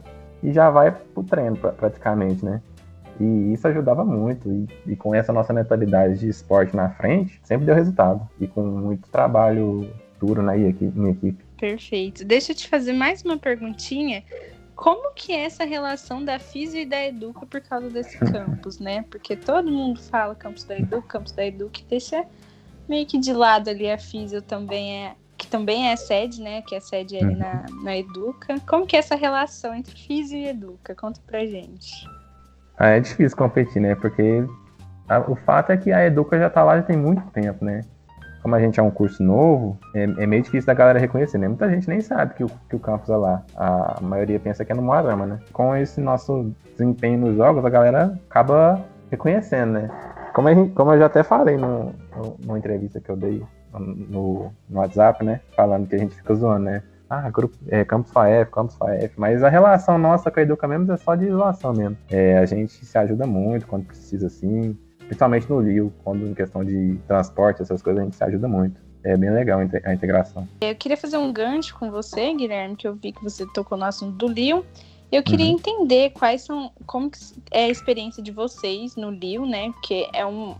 e 0.43 0.53
já 0.53 0.69
vai 0.69 0.91
pro 0.91 1.23
treino 1.23 1.57
praticamente, 1.57 2.45
né. 2.45 2.61
E 3.19 3.53
isso 3.53 3.67
ajudava 3.67 4.05
muito. 4.05 4.49
E, 4.51 4.67
e, 4.91 4.95
com 4.95 5.13
essa 5.13 5.33
nossa 5.33 5.53
mentalidade 5.53 6.19
de 6.19 6.29
esporte 6.29 6.75
na 6.75 6.89
frente, 6.89 7.39
sempre 7.43 7.65
deu 7.65 7.75
resultado. 7.75 8.27
E 8.39 8.47
com 8.47 8.63
muito 8.63 9.09
trabalho 9.09 9.89
duro 10.19 10.41
na 10.41 10.53
minha 10.53 10.69
equipe. 10.69 11.43
Perfeito. 11.57 12.25
Deixa 12.25 12.51
eu 12.51 12.55
te 12.55 12.67
fazer 12.67 12.93
mais 12.93 13.23
uma 13.23 13.37
perguntinha. 13.37 14.23
Como 14.75 15.13
que 15.13 15.33
é 15.33 15.43
essa 15.43 15.65
relação 15.65 16.23
da 16.23 16.39
Físio 16.39 16.79
e 16.79 16.85
da 16.85 17.05
Educa 17.05 17.45
por 17.45 17.59
causa 17.59 17.89
desse 17.89 18.17
campus, 18.31 18.79
né? 18.79 19.03
Porque 19.09 19.35
todo 19.35 19.69
mundo 19.69 20.01
fala 20.01 20.33
campus 20.35 20.63
da 20.63 20.77
Educa, 20.77 21.01
campus 21.01 21.33
da 21.33 21.45
Educa, 21.45 21.81
e 21.81 21.83
deixa 21.83 22.25
meio 22.87 23.05
que 23.05 23.17
de 23.17 23.33
lado 23.33 23.69
ali 23.69 23.89
a 23.91 23.97
Físio 23.97 24.41
também 24.41 25.05
é 25.05 25.15
que 25.37 25.47
também 25.47 25.87
é 25.87 25.95
sede, 25.95 26.41
né? 26.41 26.61
Que 26.61 26.75
é 26.75 26.81
sede 26.81 27.15
ali 27.15 27.33
uhum. 27.33 27.37
na, 27.37 27.65
na 27.81 27.97
Educa. 27.97 28.59
Como 28.67 28.85
que 28.85 28.95
é 28.95 28.99
essa 28.99 29.15
relação 29.15 29.73
entre 29.73 29.95
Físio 29.95 30.37
e 30.37 30.47
Educa? 30.47 30.93
Conta 30.93 31.21
pra 31.25 31.45
gente. 31.45 32.05
Ah, 32.79 32.91
é 32.91 32.99
difícil 33.01 33.37
competir, 33.37 33.81
né? 33.81 33.93
Porque 33.93 34.45
a, 35.09 35.19
o 35.19 35.35
fato 35.35 35.71
é 35.71 35.77
que 35.77 35.91
a 35.91 36.05
Educa 36.05 36.39
já 36.39 36.49
tá 36.49 36.63
lá 36.63 36.77
já 36.77 36.83
tem 36.83 36.95
muito 36.95 37.21
tempo, 37.31 37.65
né? 37.65 37.81
Como 38.41 38.55
a 38.55 38.59
gente 38.59 38.79
é 38.79 38.83
um 38.83 38.89
curso 38.89 39.21
novo, 39.21 39.77
é, 39.93 40.03
é 40.03 40.25
meio 40.25 40.41
difícil 40.41 40.65
da 40.65 40.73
galera 40.73 40.97
reconhecer, 40.97 41.37
né? 41.37 41.49
Muita 41.49 41.69
gente 41.69 41.89
nem 41.89 41.99
sabe 41.99 42.35
que 42.35 42.43
o, 42.43 42.49
que 42.69 42.77
o 42.77 42.79
campus 42.79 43.09
é 43.09 43.17
lá. 43.17 43.43
A 43.53 43.99
maioria 44.01 44.39
pensa 44.39 44.63
que 44.63 44.71
é 44.71 44.75
no 44.75 44.81
Moarama, 44.81 45.25
né? 45.25 45.39
Com 45.51 45.75
esse 45.75 45.99
nosso 45.99 46.55
desempenho 46.71 47.19
nos 47.19 47.35
jogos, 47.35 47.65
a 47.65 47.69
galera 47.69 48.17
acaba 48.29 48.81
reconhecendo, 49.11 49.73
né? 49.73 49.89
Como, 50.33 50.47
gente, 50.47 50.71
como 50.71 50.93
eu 50.93 50.99
já 50.99 51.07
até 51.07 51.21
falei 51.21 51.57
no, 51.57 51.93
no, 52.15 52.37
numa 52.45 52.57
entrevista 52.57 53.01
que 53.01 53.09
eu 53.09 53.17
dei 53.17 53.43
no, 53.73 54.53
no 54.69 54.79
WhatsApp, 54.79 55.25
né? 55.25 55.41
Falando 55.53 55.85
que 55.85 55.95
a 55.95 55.99
gente 55.99 56.15
fica 56.15 56.33
zoando, 56.33 56.63
né? 56.63 56.81
Ah, 57.09 57.29
grupo, 57.29 57.57
é, 57.67 57.83
Campus 57.83 58.11
FAEF, 58.11 58.51
Campus 58.51 58.75
FAEF, 58.75 59.13
mas 59.17 59.43
a 59.43 59.49
relação 59.49 59.97
nossa 59.97 60.29
com 60.29 60.39
a 60.39 60.43
Educa 60.43 60.67
mesmo 60.67 60.91
é 60.91 60.97
só 60.97 61.15
de 61.15 61.25
isolação 61.25 61.73
mesmo. 61.73 61.97
É, 62.09 62.37
a 62.37 62.45
gente 62.45 62.85
se 62.85 62.97
ajuda 62.97 63.25
muito 63.25 63.65
quando 63.65 63.85
precisa, 63.85 64.27
assim, 64.27 64.77
principalmente 64.99 65.49
no 65.49 65.59
Rio, 65.59 65.91
quando 66.03 66.27
em 66.27 66.33
questão 66.35 66.63
de 66.63 66.99
transporte, 67.07 67.61
essas 67.61 67.81
coisas, 67.81 68.01
a 68.01 68.05
gente 68.05 68.15
se 68.15 68.23
ajuda 68.23 68.47
muito. 68.47 68.79
É 69.03 69.17
bem 69.17 69.31
legal 69.31 69.59
a 69.59 69.93
integração. 69.93 70.47
Eu 70.61 70.75
queria 70.75 70.97
fazer 70.97 71.17
um 71.17 71.31
gancho 71.31 71.75
com 71.79 71.89
você, 71.89 72.33
Guilherme, 72.33 72.75
que 72.75 72.87
eu 72.87 72.93
vi 72.93 73.13
que 73.13 73.23
você 73.23 73.45
tocou 73.53 73.77
no 73.77 73.85
assunto 73.85 74.15
do 74.15 74.27
Lio. 74.27 74.65
Eu 75.11 75.23
queria 75.23 75.47
uhum. 75.47 75.53
entender 75.53 76.11
quais 76.11 76.43
são, 76.43 76.71
como 76.85 77.09
é 77.49 77.65
a 77.65 77.69
experiência 77.69 78.21
de 78.21 78.31
vocês 78.31 78.95
no 78.95 79.09
Lio, 79.09 79.45
né? 79.45 79.71
Porque 79.71 80.07
é 80.13 80.23
um, 80.25 80.55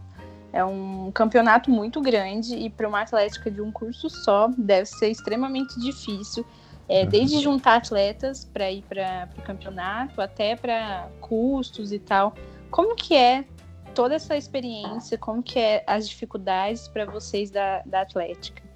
é 0.52 0.64
um 0.64 1.12
campeonato 1.12 1.70
muito 1.70 2.02
grande 2.02 2.56
e 2.56 2.70
para 2.70 2.88
uma 2.88 3.02
atlética 3.02 3.50
de 3.52 3.62
um 3.62 3.72
curso 3.72 4.10
só 4.10 4.50
deve 4.58 4.86
ser 4.86 5.10
extremamente 5.10 5.80
difícil. 5.80 6.46
É, 6.88 7.04
uhum. 7.04 7.10
desde 7.10 7.40
juntar 7.40 7.76
atletas 7.76 8.44
para 8.46 8.72
ir 8.72 8.82
para 8.82 9.30
o 9.38 9.42
campeonato 9.44 10.20
até 10.20 10.56
para 10.56 11.08
custos 11.22 11.92
e 11.92 12.00
tal. 12.00 12.34
Como 12.72 12.96
que 12.96 13.16
é 13.16 13.46
toda 13.94 14.16
essa 14.16 14.36
experiência? 14.36 15.16
Como 15.16 15.44
que 15.44 15.60
é 15.60 15.84
as 15.86 16.10
dificuldades 16.10 16.88
para 16.88 17.06
vocês 17.06 17.52
da, 17.52 17.84
da 17.86 18.02
Atlética? 18.02 18.69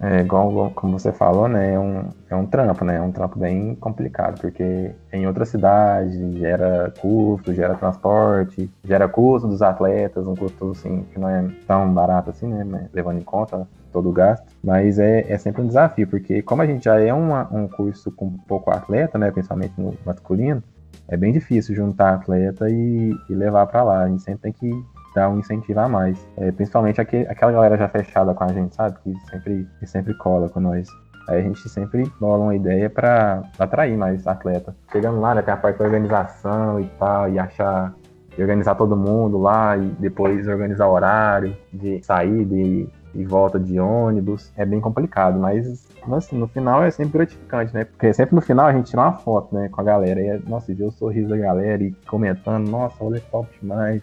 É 0.00 0.20
igual 0.20 0.72
como 0.74 0.98
você 0.98 1.12
falou, 1.12 1.48
né? 1.48 1.74
É 1.74 1.78
um, 1.78 2.08
é 2.28 2.34
um 2.34 2.46
trampo, 2.46 2.84
né? 2.84 2.96
É 2.96 3.00
um 3.00 3.12
trampo 3.12 3.38
bem 3.38 3.76
complicado, 3.76 4.40
porque 4.40 4.90
em 5.12 5.26
outra 5.26 5.44
cidade 5.44 6.38
gera 6.38 6.92
custo, 7.00 7.54
gera 7.54 7.74
transporte, 7.74 8.68
gera 8.84 9.08
custo 9.08 9.46
dos 9.46 9.62
atletas, 9.62 10.26
um 10.26 10.34
custo 10.34 10.72
assim 10.72 11.04
que 11.12 11.18
não 11.18 11.28
é 11.28 11.48
tão 11.66 11.92
barato 11.94 12.30
assim, 12.30 12.48
né? 12.48 12.88
Levando 12.92 13.18
em 13.18 13.24
conta 13.24 13.68
todo 13.92 14.08
o 14.08 14.12
gasto. 14.12 14.44
Mas 14.62 14.98
é, 14.98 15.30
é 15.30 15.38
sempre 15.38 15.62
um 15.62 15.66
desafio, 15.66 16.08
porque 16.08 16.42
como 16.42 16.60
a 16.62 16.66
gente 16.66 16.84
já 16.84 16.98
é 16.98 17.14
uma, 17.14 17.48
um 17.52 17.68
curso 17.68 18.10
com 18.10 18.32
pouco 18.48 18.72
atleta, 18.72 19.16
né? 19.16 19.30
Principalmente 19.30 19.74
no 19.78 19.94
masculino, 20.04 20.62
é 21.06 21.16
bem 21.16 21.32
difícil 21.32 21.74
juntar 21.74 22.14
atleta 22.14 22.68
e, 22.68 23.16
e 23.30 23.34
levar 23.34 23.66
para 23.66 23.84
lá. 23.84 24.02
A 24.02 24.08
gente 24.08 24.22
sempre 24.22 24.42
tem 24.42 24.52
que 24.52 24.84
dar 25.14 25.28
um 25.28 25.38
incentivo 25.38 25.80
a 25.80 25.88
mais. 25.88 26.26
É, 26.36 26.50
principalmente 26.50 27.00
aquele, 27.00 27.26
aquela 27.28 27.52
galera 27.52 27.76
já 27.76 27.88
fechada 27.88 28.34
com 28.34 28.44
a 28.44 28.48
gente, 28.48 28.74
sabe? 28.74 28.96
Que 29.02 29.14
sempre, 29.30 29.68
que 29.78 29.86
sempre 29.86 30.14
cola 30.14 30.48
com 30.48 30.60
nós. 30.60 30.88
Aí 31.28 31.38
a 31.38 31.42
gente 31.42 31.68
sempre 31.68 32.10
bola 32.20 32.44
uma 32.44 32.54
ideia 32.54 32.90
para 32.90 33.42
atrair 33.58 33.96
mais 33.96 34.26
atleta. 34.26 34.76
Chegando 34.92 35.20
lá, 35.20 35.34
né, 35.34 35.42
tem 35.42 35.54
a 35.54 35.56
parte 35.56 35.78
da 35.78 35.84
organização 35.84 36.78
e 36.80 36.86
tal, 36.98 37.30
e 37.30 37.38
achar, 37.38 37.94
de 38.36 38.42
organizar 38.42 38.74
todo 38.74 38.96
mundo 38.96 39.38
lá, 39.38 39.76
e 39.76 39.86
depois 39.98 40.46
organizar 40.46 40.86
horário 40.88 41.56
de 41.72 42.04
saída 42.04 42.54
e, 42.54 42.86
e 43.14 43.24
volta 43.24 43.58
de 43.58 43.80
ônibus. 43.80 44.52
É 44.54 44.66
bem 44.66 44.80
complicado, 44.80 45.38
mas 45.38 45.88
assim, 46.12 46.36
no 46.36 46.46
final 46.46 46.82
é 46.82 46.90
sempre 46.90 47.18
gratificante, 47.18 47.72
né? 47.72 47.84
Porque 47.84 48.12
sempre 48.12 48.34
no 48.34 48.42
final 48.42 48.66
a 48.66 48.72
gente 48.72 48.90
tira 48.90 49.00
uma 49.00 49.12
foto, 49.12 49.54
né, 49.54 49.70
com 49.70 49.80
a 49.80 49.84
galera. 49.84 50.20
E, 50.20 50.26
é, 50.26 50.38
nossa, 50.46 50.74
ver 50.74 50.84
o 50.84 50.90
sorriso 50.90 51.30
da 51.30 51.38
galera 51.38 51.82
e 51.82 51.92
comentando, 52.06 52.68
nossa, 52.68 53.02
olha 53.02 53.22
top 53.30 53.48
demais. 53.62 54.02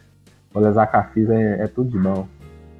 O 0.53 0.71
Zacafis 0.71 1.29
é, 1.29 1.63
é 1.63 1.67
tudo 1.67 1.91
de 1.91 1.99
bom. 1.99 2.27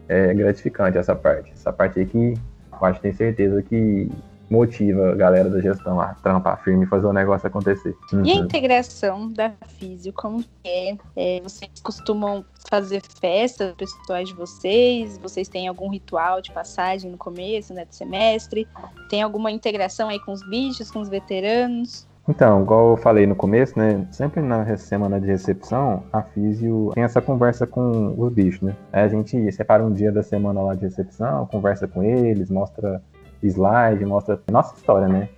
É 0.07 0.33
gratificante 0.33 0.97
essa 0.97 1.15
parte. 1.15 1.51
Essa 1.53 1.71
parte 1.71 1.99
aí 1.99 2.05
que 2.05 2.33
eu 2.71 2.87
acho 2.87 2.95
que 2.95 3.03
tenho 3.03 3.15
certeza 3.15 3.61
que 3.61 4.09
motiva 4.51 5.11
a 5.11 5.15
galera 5.15 5.49
da 5.49 5.61
gestão 5.61 6.01
a 6.01 6.13
trampar 6.15 6.61
firme 6.61 6.83
e 6.83 6.87
fazer 6.87 7.07
o 7.07 7.13
negócio 7.13 7.47
acontecer. 7.47 7.95
Uhum. 8.11 8.25
E 8.25 8.31
a 8.31 8.35
integração 8.35 9.31
da 9.31 9.53
Físio, 9.79 10.11
como 10.11 10.43
é? 10.65 10.97
é? 11.15 11.39
Vocês 11.41 11.71
costumam 11.81 12.43
fazer 12.69 13.01
festas 13.21 13.73
pessoais 13.75 14.27
de 14.27 14.35
vocês? 14.35 15.17
Vocês 15.19 15.47
têm 15.47 15.69
algum 15.69 15.89
ritual 15.89 16.41
de 16.41 16.51
passagem 16.51 17.09
no 17.09 17.17
começo, 17.17 17.73
né, 17.73 17.85
do 17.85 17.95
semestre? 17.95 18.67
Tem 19.09 19.21
alguma 19.21 19.49
integração 19.49 20.09
aí 20.09 20.19
com 20.19 20.33
os 20.33 20.45
bichos, 20.49 20.91
com 20.91 20.99
os 20.99 21.07
veteranos? 21.07 22.05
Então, 22.27 22.61
igual 22.61 22.91
eu 22.91 22.97
falei 22.97 23.25
no 23.25 23.35
começo, 23.35 23.77
né? 23.77 24.05
Sempre 24.11 24.41
na 24.41 24.77
semana 24.77 25.19
de 25.19 25.27
recepção, 25.27 26.03
a 26.13 26.21
Físio 26.21 26.91
tem 26.93 27.03
essa 27.03 27.21
conversa 27.21 27.65
com 27.65 28.13
os 28.17 28.31
bichos, 28.31 28.61
né? 28.61 28.75
Aí 28.93 29.03
a 29.03 29.07
gente 29.07 29.51
separa 29.51 29.83
um 29.83 29.91
dia 29.91 30.11
da 30.11 30.21
semana 30.21 30.61
lá 30.61 30.75
de 30.75 30.81
recepção, 30.81 31.47
conversa 31.47 31.87
com 31.87 32.03
eles, 32.03 32.49
mostra 32.49 33.01
slide, 33.41 34.05
mostra 34.05 34.39
nossa 34.49 34.75
história, 34.75 35.07
né? 35.07 35.29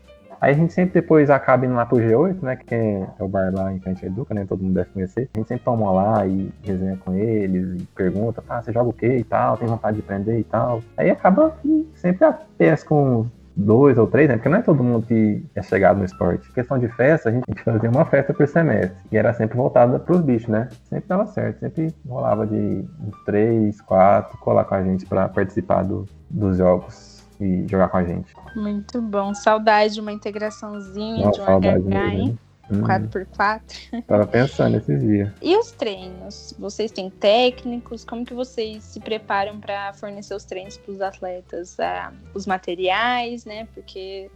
Aí 0.44 0.52
a 0.52 0.54
gente 0.54 0.74
sempre 0.74 0.96
depois 0.96 1.30
acaba 1.30 1.66
indo 1.66 1.74
lá 1.74 1.86
pro 1.86 2.00
G8, 2.00 2.42
né? 2.42 2.58
Que 2.58 2.76
é 2.76 3.08
o 3.24 3.30
bar 3.30 3.54
lá 3.56 3.72
em 3.72 3.80
frente 3.80 4.04
à 4.04 4.10
Educa, 4.10 4.34
né? 4.34 4.46
Todo 4.46 4.62
mundo 4.62 4.74
deve 4.74 4.90
conhecer. 4.90 5.30
A 5.34 5.38
gente 5.40 5.48
sempre 5.48 5.64
toma 5.64 5.90
lá 5.90 6.28
e 6.28 6.52
resenha 6.62 6.98
com 6.98 7.14
eles 7.14 7.82
e 7.82 7.86
pergunta, 7.96 8.44
ah, 8.50 8.62
você 8.62 8.74
joga 8.74 8.90
o 8.90 8.94
quê 8.94 9.20
e 9.20 9.24
tal, 9.24 9.56
tem 9.56 9.70
vontade 9.70 9.96
de 9.96 10.04
aprender 10.04 10.38
e 10.38 10.44
tal. 10.44 10.84
Aí 10.98 11.10
acaba 11.10 11.56
que 11.62 11.90
sempre 11.96 12.28
pesca 12.58 12.90
com 12.90 13.26
dois 13.56 13.98
ou 13.98 14.08
três, 14.08 14.28
né? 14.28 14.36
Porque 14.36 14.50
não 14.50 14.58
é 14.58 14.62
todo 14.62 14.84
mundo 14.84 15.06
que 15.06 15.46
é 15.56 15.62
chegado 15.62 15.98
no 15.98 16.06
esporte. 16.06 16.50
Em 16.50 16.54
questão 16.54 16.78
de 16.78 16.88
festa, 16.90 17.30
a 17.30 17.32
gente 17.32 17.46
fazia 17.64 17.90
uma 17.90 18.06
festa 18.06 18.34
por 18.34 18.48
semestre. 18.48 18.98
E 19.12 19.18
era 19.18 19.34
sempre 19.34 19.58
voltada 19.58 20.00
pros 20.00 20.22
bichos, 20.22 20.50
né? 20.50 20.70
Sempre 20.86 21.08
dava 21.08 21.26
certo. 21.28 21.60
Sempre 21.60 21.94
rolava 22.08 22.46
de 22.48 22.86
três, 23.26 23.80
quatro, 23.82 24.38
colar 24.40 24.66
com 24.66 24.76
a 24.76 24.84
gente 24.84 25.06
para 25.06 25.30
participar 25.30 25.84
do, 25.84 26.08
dos 26.30 26.58
jogos 26.58 27.24
e 27.40 27.66
jogar 27.68 27.90
com 27.90 27.98
a 27.98 28.04
gente. 28.04 28.34
Muito 28.56 29.02
bom. 29.02 29.34
Saudade 29.34 29.96
de 29.96 30.02
uma 30.02 30.12
integraçãozinha, 30.12 31.26
Nossa, 31.26 31.60
de 31.60 31.68
um 31.68 31.90
HH, 31.90 32.14
hein? 32.14 32.40
Hum. 32.72 32.82
4x4. 32.82 34.04
Tava 34.08 34.26
pensando 34.26 34.78
esses 34.78 35.02
dias. 35.02 35.32
E 35.42 35.56
os 35.58 35.72
treinos? 35.72 36.56
Vocês 36.58 36.92
têm 36.92 37.10
técnicos? 37.10 38.06
Como 38.06 38.26
que 38.26 38.34
vocês 38.34 38.84
se 38.84 39.00
preparam 39.00 39.60
para 39.60 39.94
fornecer 39.94 40.34
os 40.34 40.46
treinos 40.46 40.78
para 40.78 40.92
os 40.92 41.02
atletas? 41.02 41.80
Ah, 41.80 42.14
os 42.34 42.46
materiais, 42.46 43.46
né? 43.46 43.68
Porque 43.74 44.32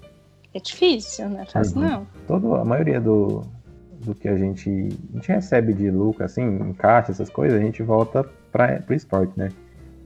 é 0.54 0.60
difícil, 0.60 1.30
não 1.30 1.42
é 1.42 1.46
fácil 1.46 1.78
uhum. 1.78 1.88
não. 1.88 2.08
Todo, 2.28 2.56
a 2.56 2.66
maioria 2.66 3.00
do, 3.00 3.44
do 4.02 4.14
que 4.14 4.28
a 4.28 4.38
gente, 4.38 4.70
a 4.70 5.16
gente 5.16 5.28
recebe 5.30 5.74
de 5.74 5.90
lucro, 5.90 6.24
assim, 6.26 6.44
em 6.44 6.74
caixa, 6.74 7.12
essas 7.12 7.30
coisas, 7.30 7.60
a 7.60 7.64
gente 7.64 7.82
volta 7.82 8.24
para 8.52 8.84
o 8.90 8.94
esporte, 8.94 9.34
né? 9.38 9.50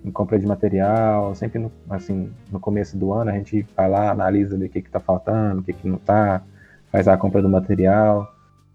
em 0.03 0.11
compra 0.11 0.39
de 0.39 0.45
material, 0.45 1.35
sempre 1.35 1.59
no, 1.59 1.71
assim, 1.89 2.31
no 2.51 2.59
começo 2.59 2.97
do 2.97 3.13
ano 3.13 3.29
a 3.29 3.33
gente 3.33 3.65
vai 3.75 3.89
lá, 3.89 4.11
analisa 4.11 4.55
o 4.55 4.69
que 4.69 4.79
está 4.79 4.99
faltando, 4.99 5.61
o 5.61 5.63
que, 5.63 5.73
que 5.73 5.87
não 5.87 5.97
está, 5.97 6.41
faz 6.91 7.07
a 7.07 7.17
compra 7.17 7.41
do 7.41 7.49
material. 7.49 8.31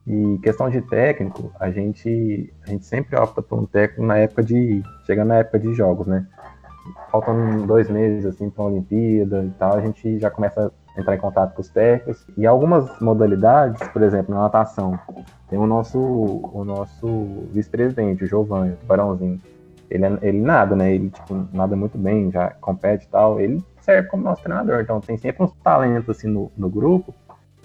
E 0.07 0.39
questão 0.43 0.71
de 0.71 0.81
técnico, 0.81 1.51
a 1.59 1.71
gente, 1.71 2.53
a 2.65 2.71
gente 2.71 2.87
sempre 2.87 3.17
opta 3.19 3.43
por 3.43 3.59
um 3.59 3.67
técnico 3.67 4.05
na 4.05 4.17
época 4.19 4.43
de. 4.43 4.83
chegando 5.05 5.29
na 5.29 5.39
época 5.39 5.59
de 5.59 5.75
jogos, 5.75 6.07
né? 6.07 6.27
Faltando 7.11 7.67
dois 7.67 7.91
meses 7.91 8.25
assim 8.25 8.49
para 8.49 8.63
a 8.63 8.69
Olimpíada 8.69 9.45
e 9.45 9.51
tal, 9.59 9.75
a 9.75 9.81
gente 9.81 10.21
já 10.21 10.31
começa 10.31 10.73
a 10.97 11.01
entrar 11.01 11.17
em 11.17 11.19
contato 11.19 11.55
com 11.55 11.61
os 11.61 11.69
técnicos. 11.69 12.25
E 12.37 12.47
algumas 12.47 13.01
modalidades, 13.01 13.87
por 13.89 14.01
exemplo, 14.03 14.33
na 14.33 14.43
natação, 14.43 14.97
tem 15.49 15.59
o 15.59 15.67
nosso, 15.67 15.99
o 15.99 16.65
nosso 16.65 17.49
vice-presidente, 17.53 18.23
o 18.23 18.27
Giovanni, 18.29 18.77
o 18.81 18.87
Barãozinho 18.87 19.41
ele, 19.91 20.05
é, 20.05 20.19
ele 20.23 20.41
nada, 20.41 20.77
né? 20.77 20.95
Ele, 20.95 21.11
tipo, 21.11 21.49
nada 21.53 21.75
muito 21.75 21.99
bem, 21.99 22.31
já 22.31 22.51
compete 22.61 23.07
e 23.07 23.09
tal. 23.09 23.41
Ele 23.41 23.63
serve 23.81 24.09
como 24.09 24.23
nosso 24.23 24.43
treinador. 24.43 24.81
Então 24.81 25.01
tem 25.01 25.17
sempre 25.17 25.43
uns 25.43 25.53
talentos, 25.65 26.09
assim, 26.11 26.29
no, 26.29 26.51
no 26.57 26.69
grupo 26.69 27.13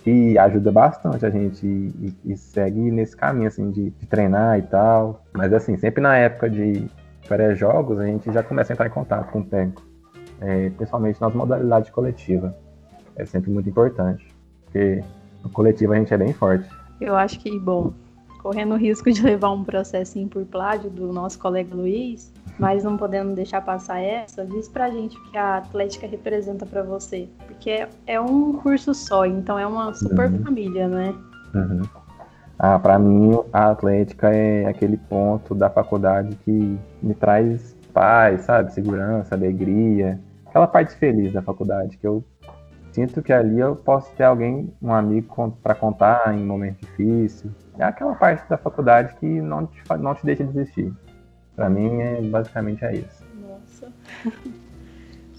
que 0.03 0.37
ajuda 0.37 0.71
bastante 0.71 1.25
a 1.25 1.29
gente 1.29 1.65
e, 1.65 2.15
e 2.25 2.37
segue 2.37 2.79
nesse 2.91 3.15
caminho, 3.15 3.47
assim, 3.47 3.69
de, 3.69 3.91
de, 3.91 4.07
treinar 4.07 4.57
e 4.57 4.63
tal. 4.63 5.23
Mas, 5.33 5.53
assim, 5.53 5.77
sempre 5.77 6.01
na 6.01 6.15
época 6.17 6.49
de 6.49 6.87
pré-jogos, 7.27 7.99
a 7.99 8.05
gente 8.05 8.31
já 8.31 8.41
começa 8.41 8.71
a 8.71 8.73
entrar 8.73 8.87
em 8.87 8.91
contato 8.91 9.31
com 9.31 9.39
o 9.39 9.45
técnico. 9.45 9.83
É, 10.39 10.71
principalmente 10.71 11.21
nas 11.21 11.33
modalidades 11.33 11.91
coletivas. 11.91 12.51
É 13.15 13.25
sempre 13.25 13.51
muito 13.51 13.69
importante. 13.69 14.27
Porque 14.65 15.03
no 15.43 15.49
coletivo 15.49 15.93
a 15.93 15.97
gente 15.97 16.13
é 16.13 16.17
bem 16.17 16.33
forte. 16.33 16.67
Eu 16.99 17.15
acho 17.15 17.39
que, 17.39 17.59
bom, 17.59 17.93
correndo 18.41 18.73
o 18.73 18.77
risco 18.77 19.11
de 19.11 19.21
levar 19.21 19.51
um 19.51 19.63
processinho 19.63 20.27
por 20.27 20.43
plágio 20.45 20.89
do 20.89 21.13
nosso 21.13 21.37
colega 21.37 21.75
Luiz, 21.75 22.33
mas 22.59 22.83
não 22.83 22.97
podendo 22.97 23.33
deixar 23.33 23.61
passar 23.61 23.99
essa, 23.99 24.45
diz 24.45 24.67
pra 24.67 24.89
gente 24.89 25.17
o 25.17 25.23
que 25.25 25.37
a 25.37 25.57
Atlética 25.57 26.07
representa 26.07 26.65
para 26.65 26.83
você. 26.83 27.29
Porque 27.47 27.87
é, 28.05 28.19
um 28.19 28.53
curso 28.53 28.93
só, 28.93 29.25
então 29.25 29.57
é 29.57 29.65
uma 29.65 29.93
super 29.93 30.29
uhum. 30.29 30.43
família, 30.43 30.87
né? 30.87 31.15
Uhum. 31.53 31.81
Ah, 32.57 32.77
para 32.77 32.99
mim 32.99 33.39
a 33.53 33.71
Atlética 33.71 34.29
é 34.29 34.65
aquele 34.65 34.97
ponto 34.97 35.55
da 35.55 35.69
faculdade 35.69 36.35
que 36.43 36.77
me 37.01 37.13
traz 37.13 37.75
paz, 37.93 38.41
sabe? 38.41 38.73
Segurança, 38.73 39.35
alegria. 39.35 40.19
Aquela 40.45 40.67
parte 40.67 40.95
feliz 40.95 41.33
da 41.33 41.41
faculdade 41.41 41.97
que 41.97 42.05
eu 42.05 42.23
sinto 42.91 43.21
que 43.21 43.31
ali 43.31 43.59
eu 43.59 43.75
posso 43.75 44.13
ter 44.15 44.23
alguém, 44.23 44.71
um 44.81 44.93
amigo 44.93 45.57
para 45.63 45.73
contar 45.73 46.35
em 46.35 46.43
momento 46.45 46.81
difícil. 46.81 47.49
É 47.81 47.85
aquela 47.85 48.13
parte 48.13 48.47
da 48.47 48.59
faculdade 48.59 49.15
que 49.15 49.25
não 49.25 49.65
te, 49.65 49.81
não 49.99 50.13
te 50.13 50.23
deixa 50.23 50.43
desistir. 50.43 50.93
Para 51.55 51.67
mim, 51.67 51.99
é, 51.99 52.21
basicamente 52.21 52.85
é 52.85 52.97
isso. 52.97 53.25
Nossa. 53.41 53.91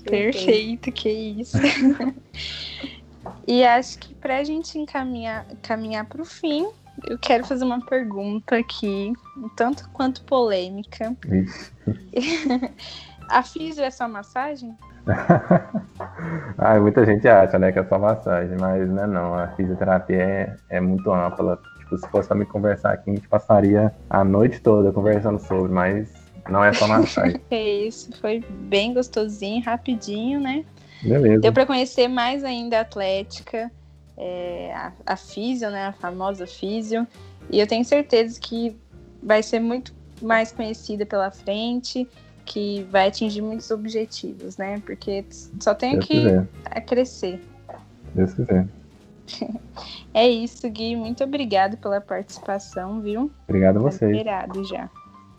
Perfeito, 0.05 0.91
que 0.91 1.09
isso. 1.09 1.57
e 3.47 3.65
acho 3.65 3.97
que 4.01 4.13
para 4.17 4.39
a 4.39 4.45
gente 4.45 4.77
encaminhar 4.77 5.47
caminhar 5.63 6.05
para 6.07 6.21
o 6.21 6.25
fim, 6.25 6.67
eu 7.07 7.17
quero 7.17 7.45
fazer 7.45 7.65
uma 7.65 7.81
pergunta 7.87 8.57
aqui, 8.57 9.13
um 9.37 9.49
tanto 9.51 9.89
quanto 9.91 10.25
polêmica. 10.25 11.17
a 13.31 13.45
físio 13.45 13.85
é 13.85 13.91
só 13.93 14.09
massagem? 14.09 14.77
ah, 16.59 16.79
muita 16.81 17.05
gente 17.05 17.27
acha, 17.27 17.59
né, 17.59 17.73
que 17.73 17.79
é 17.79 17.85
só 17.85 17.99
massagem, 17.99 18.57
mas 18.61 18.89
não 18.89 19.03
é 19.03 19.07
não. 19.07 19.35
A 19.35 19.49
fisioterapia 19.49 20.17
é, 20.17 20.57
é 20.69 20.81
muito 20.81 21.13
ampla. 21.13 21.59
Tipo, 21.79 21.99
se 21.99 22.09
fosse 22.09 22.29
pra 22.29 22.37
me 22.37 22.47
conversar 22.47 22.93
aqui, 22.93 23.11
a 23.11 23.15
gente 23.15 23.29
passaria 23.29 23.93
a 24.09 24.25
noite 24.25 24.61
toda 24.61 24.93
conversando 24.93 25.39
sobre, 25.39 25.73
mas 25.73 26.09
não 26.49 26.65
é 26.65 26.73
só 26.73 26.87
massagem. 26.87 27.41
é 27.51 27.71
isso, 27.87 28.17
foi 28.21 28.45
bem 28.49 28.95
gostosinho, 28.95 29.63
rapidinho, 29.65 30.41
né? 30.41 30.65
Beleza. 31.03 31.41
Deu 31.41 31.53
pra 31.53 31.67
conhecer 31.67 32.09
mais 32.09 32.45
ainda 32.45 32.79
a 32.79 32.83
Atlética, 32.83 33.71
é, 34.17 34.73
a, 34.75 34.93
a 35.07 35.17
Físio, 35.17 35.71
né, 35.71 35.89
a 35.89 35.93
famosa 35.93 36.47
Físio, 36.47 37.07
e 37.51 37.59
eu 37.59 37.67
tenho 37.67 37.85
certeza 37.85 38.39
que 38.41 38.77
vai 39.23 39.43
ser 39.43 39.59
muito 39.59 39.93
mais 40.21 40.53
conhecida 40.53 41.05
pela 41.05 41.31
frente 41.31 42.09
que 42.45 42.87
vai 42.91 43.09
atingir 43.09 43.41
muitos 43.43 43.71
objetivos, 43.71 44.57
né? 44.57 44.81
Porque 44.85 45.25
só 45.61 45.75
tem 45.75 45.93
Deus 45.93 46.05
que 46.05 46.15
quiser. 46.15 46.47
crescer. 46.87 47.41
Deus 48.15 48.35
quiser. 48.35 48.67
é 50.15 50.29
isso, 50.29 50.69
Gui. 50.69 50.97
Muito 50.97 51.23
obrigado 51.25 51.77
pela 51.77 52.01
participação, 52.01 53.01
viu? 53.01 53.31
Obrigado 53.49 53.79
a 53.79 53.83
vocês. 53.83 54.11
Liberado 54.11 54.65
já. 54.65 54.91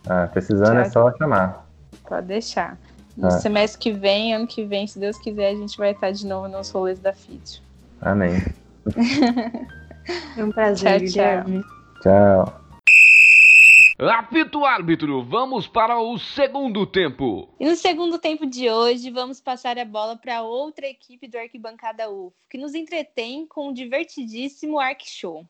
Ah, 0.07 0.27
precisando 0.27 0.79
é 0.79 0.83
Tchau. 0.83 1.07
é 1.07 1.11
só 1.11 1.17
chamar. 1.17 1.67
Pode 2.07 2.27
deixar. 2.27 2.77
No 3.15 3.27
ah. 3.27 3.31
semestre 3.31 3.79
que 3.79 3.91
vem, 3.91 4.33
ano 4.33 4.47
que 4.47 4.65
vem, 4.65 4.87
se 4.87 4.99
Deus 4.99 5.17
quiser, 5.17 5.49
a 5.49 5.55
gente 5.55 5.77
vai 5.77 5.91
estar 5.91 6.11
de 6.11 6.25
novo 6.25 6.47
nos 6.47 6.71
rolês 6.71 6.99
da 6.99 7.13
FIT. 7.13 7.61
Amém. 8.01 8.41
é 10.37 10.43
um 10.43 10.51
prazer, 10.51 10.99
tchau, 10.99 11.07
Guilherme. 11.07 11.63
Tchau. 12.01 12.62
Apito 13.99 14.65
árbitro, 14.65 15.23
vamos 15.23 15.67
para 15.67 15.99
o 16.01 16.17
segundo 16.17 16.83
tempo. 16.83 17.53
E 17.59 17.65
no 17.65 17.75
segundo 17.75 18.17
tempo 18.17 18.43
de 18.43 18.67
hoje, 18.67 19.11
vamos 19.11 19.39
passar 19.39 19.77
a 19.77 19.85
bola 19.85 20.17
para 20.17 20.41
outra 20.41 20.87
equipe 20.87 21.27
do 21.27 21.37
Arquibancada 21.37 22.09
UFO, 22.09 22.33
que 22.49 22.57
nos 22.57 22.73
entretém 22.73 23.45
com 23.45 23.69
um 23.69 23.73
divertidíssimo 23.73 24.79
Arc 24.79 25.03
Show. 25.05 25.47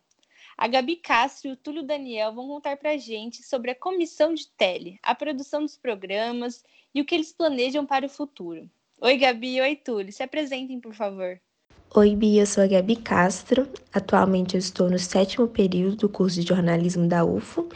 A 0.57 0.67
Gabi 0.67 0.97
Castro 0.97 1.49
e 1.49 1.53
o 1.53 1.57
Túlio 1.57 1.83
Daniel 1.83 2.33
vão 2.33 2.49
contar 2.49 2.75
para 2.75 2.91
a 2.91 2.97
gente 2.97 3.41
sobre 3.43 3.71
a 3.71 3.75
comissão 3.75 4.33
de 4.33 4.45
tele, 4.57 4.99
a 5.01 5.15
produção 5.15 5.61
dos 5.61 5.77
programas 5.77 6.65
e 6.93 6.99
o 6.99 7.05
que 7.05 7.15
eles 7.15 7.31
planejam 7.31 7.85
para 7.85 8.05
o 8.05 8.09
futuro. 8.09 8.69
Oi, 8.99 9.17
Gabi. 9.17 9.61
Oi, 9.61 9.75
Túlio. 9.77 10.11
Se 10.11 10.21
apresentem, 10.21 10.81
por 10.81 10.93
favor. 10.93 11.39
Oi, 11.95 12.13
Bia, 12.13 12.41
eu 12.41 12.45
sou 12.45 12.61
a 12.61 12.67
Gabi 12.67 12.97
Castro. 12.97 13.69
Atualmente 13.93 14.55
eu 14.55 14.59
estou 14.59 14.89
no 14.89 14.99
sétimo 14.99 15.47
período 15.47 15.95
do 15.95 16.09
curso 16.09 16.41
de 16.41 16.47
jornalismo 16.47 17.07
da 17.07 17.23
UFO 17.23 17.69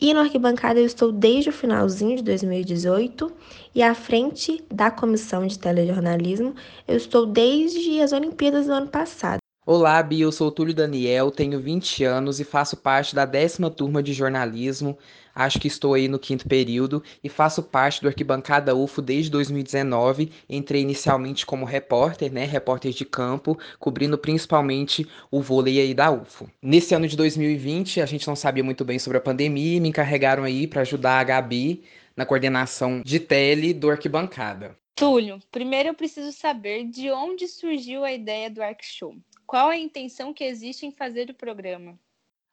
e 0.00 0.14
no 0.14 0.20
arquibancada 0.20 0.78
eu 0.78 0.86
estou 0.86 1.10
desde 1.10 1.50
o 1.50 1.52
finalzinho 1.52 2.16
de 2.16 2.22
2018 2.22 3.32
e 3.74 3.82
à 3.82 3.94
frente 3.94 4.64
da 4.72 4.90
comissão 4.90 5.46
de 5.46 5.58
telejornalismo 5.58 6.54
eu 6.86 6.96
estou 6.96 7.26
desde 7.26 8.00
as 8.00 8.12
Olimpíadas 8.12 8.66
do 8.66 8.72
ano 8.72 8.88
passado. 8.88 9.38
Olá, 9.70 10.02
Bia, 10.02 10.24
eu 10.24 10.32
sou 10.32 10.50
Túlio 10.50 10.72
Daniel, 10.72 11.30
tenho 11.30 11.60
20 11.60 12.02
anos 12.02 12.40
e 12.40 12.44
faço 12.44 12.74
parte 12.74 13.14
da 13.14 13.26
décima 13.26 13.68
turma 13.68 14.02
de 14.02 14.14
jornalismo 14.14 14.96
acho 15.34 15.60
que 15.60 15.68
estou 15.68 15.92
aí 15.92 16.08
no 16.08 16.18
quinto 16.18 16.48
período 16.48 17.02
e 17.22 17.28
faço 17.28 17.62
parte 17.62 18.00
do 18.00 18.08
Arquibancada 18.08 18.74
UFO 18.74 19.02
desde 19.02 19.30
2019. 19.30 20.32
Entrei 20.48 20.80
inicialmente 20.80 21.44
como 21.44 21.66
repórter, 21.66 22.32
né, 22.32 22.46
repórter 22.46 22.92
de 22.92 23.04
campo, 23.04 23.58
cobrindo 23.78 24.16
principalmente 24.16 25.06
o 25.30 25.42
vôlei 25.42 25.78
aí 25.78 25.92
da 25.92 26.10
UFO. 26.10 26.50
Nesse 26.62 26.94
ano 26.94 27.06
de 27.06 27.14
2020, 27.14 28.00
a 28.00 28.06
gente 28.06 28.26
não 28.26 28.34
sabia 28.34 28.64
muito 28.64 28.86
bem 28.86 28.98
sobre 28.98 29.18
a 29.18 29.20
pandemia 29.20 29.76
e 29.76 29.80
me 29.80 29.90
encarregaram 29.90 30.44
aí 30.44 30.66
para 30.66 30.80
ajudar 30.80 31.20
a 31.20 31.24
Gabi 31.24 31.84
na 32.16 32.24
coordenação 32.24 33.02
de 33.04 33.20
tele 33.20 33.74
do 33.74 33.90
Arquibancada. 33.90 34.74
Túlio, 34.94 35.38
primeiro 35.52 35.90
eu 35.90 35.94
preciso 35.94 36.32
saber 36.32 36.86
de 36.86 37.10
onde 37.10 37.46
surgiu 37.46 38.02
a 38.02 38.10
ideia 38.10 38.50
do 38.50 38.62
Arc 38.62 38.82
Show. 38.82 39.14
Qual 39.48 39.68
a 39.70 39.76
intenção 39.76 40.32
que 40.32 40.44
existe 40.44 40.86
em 40.86 40.92
fazer 40.92 41.28
o 41.30 41.34
programa? 41.34 41.98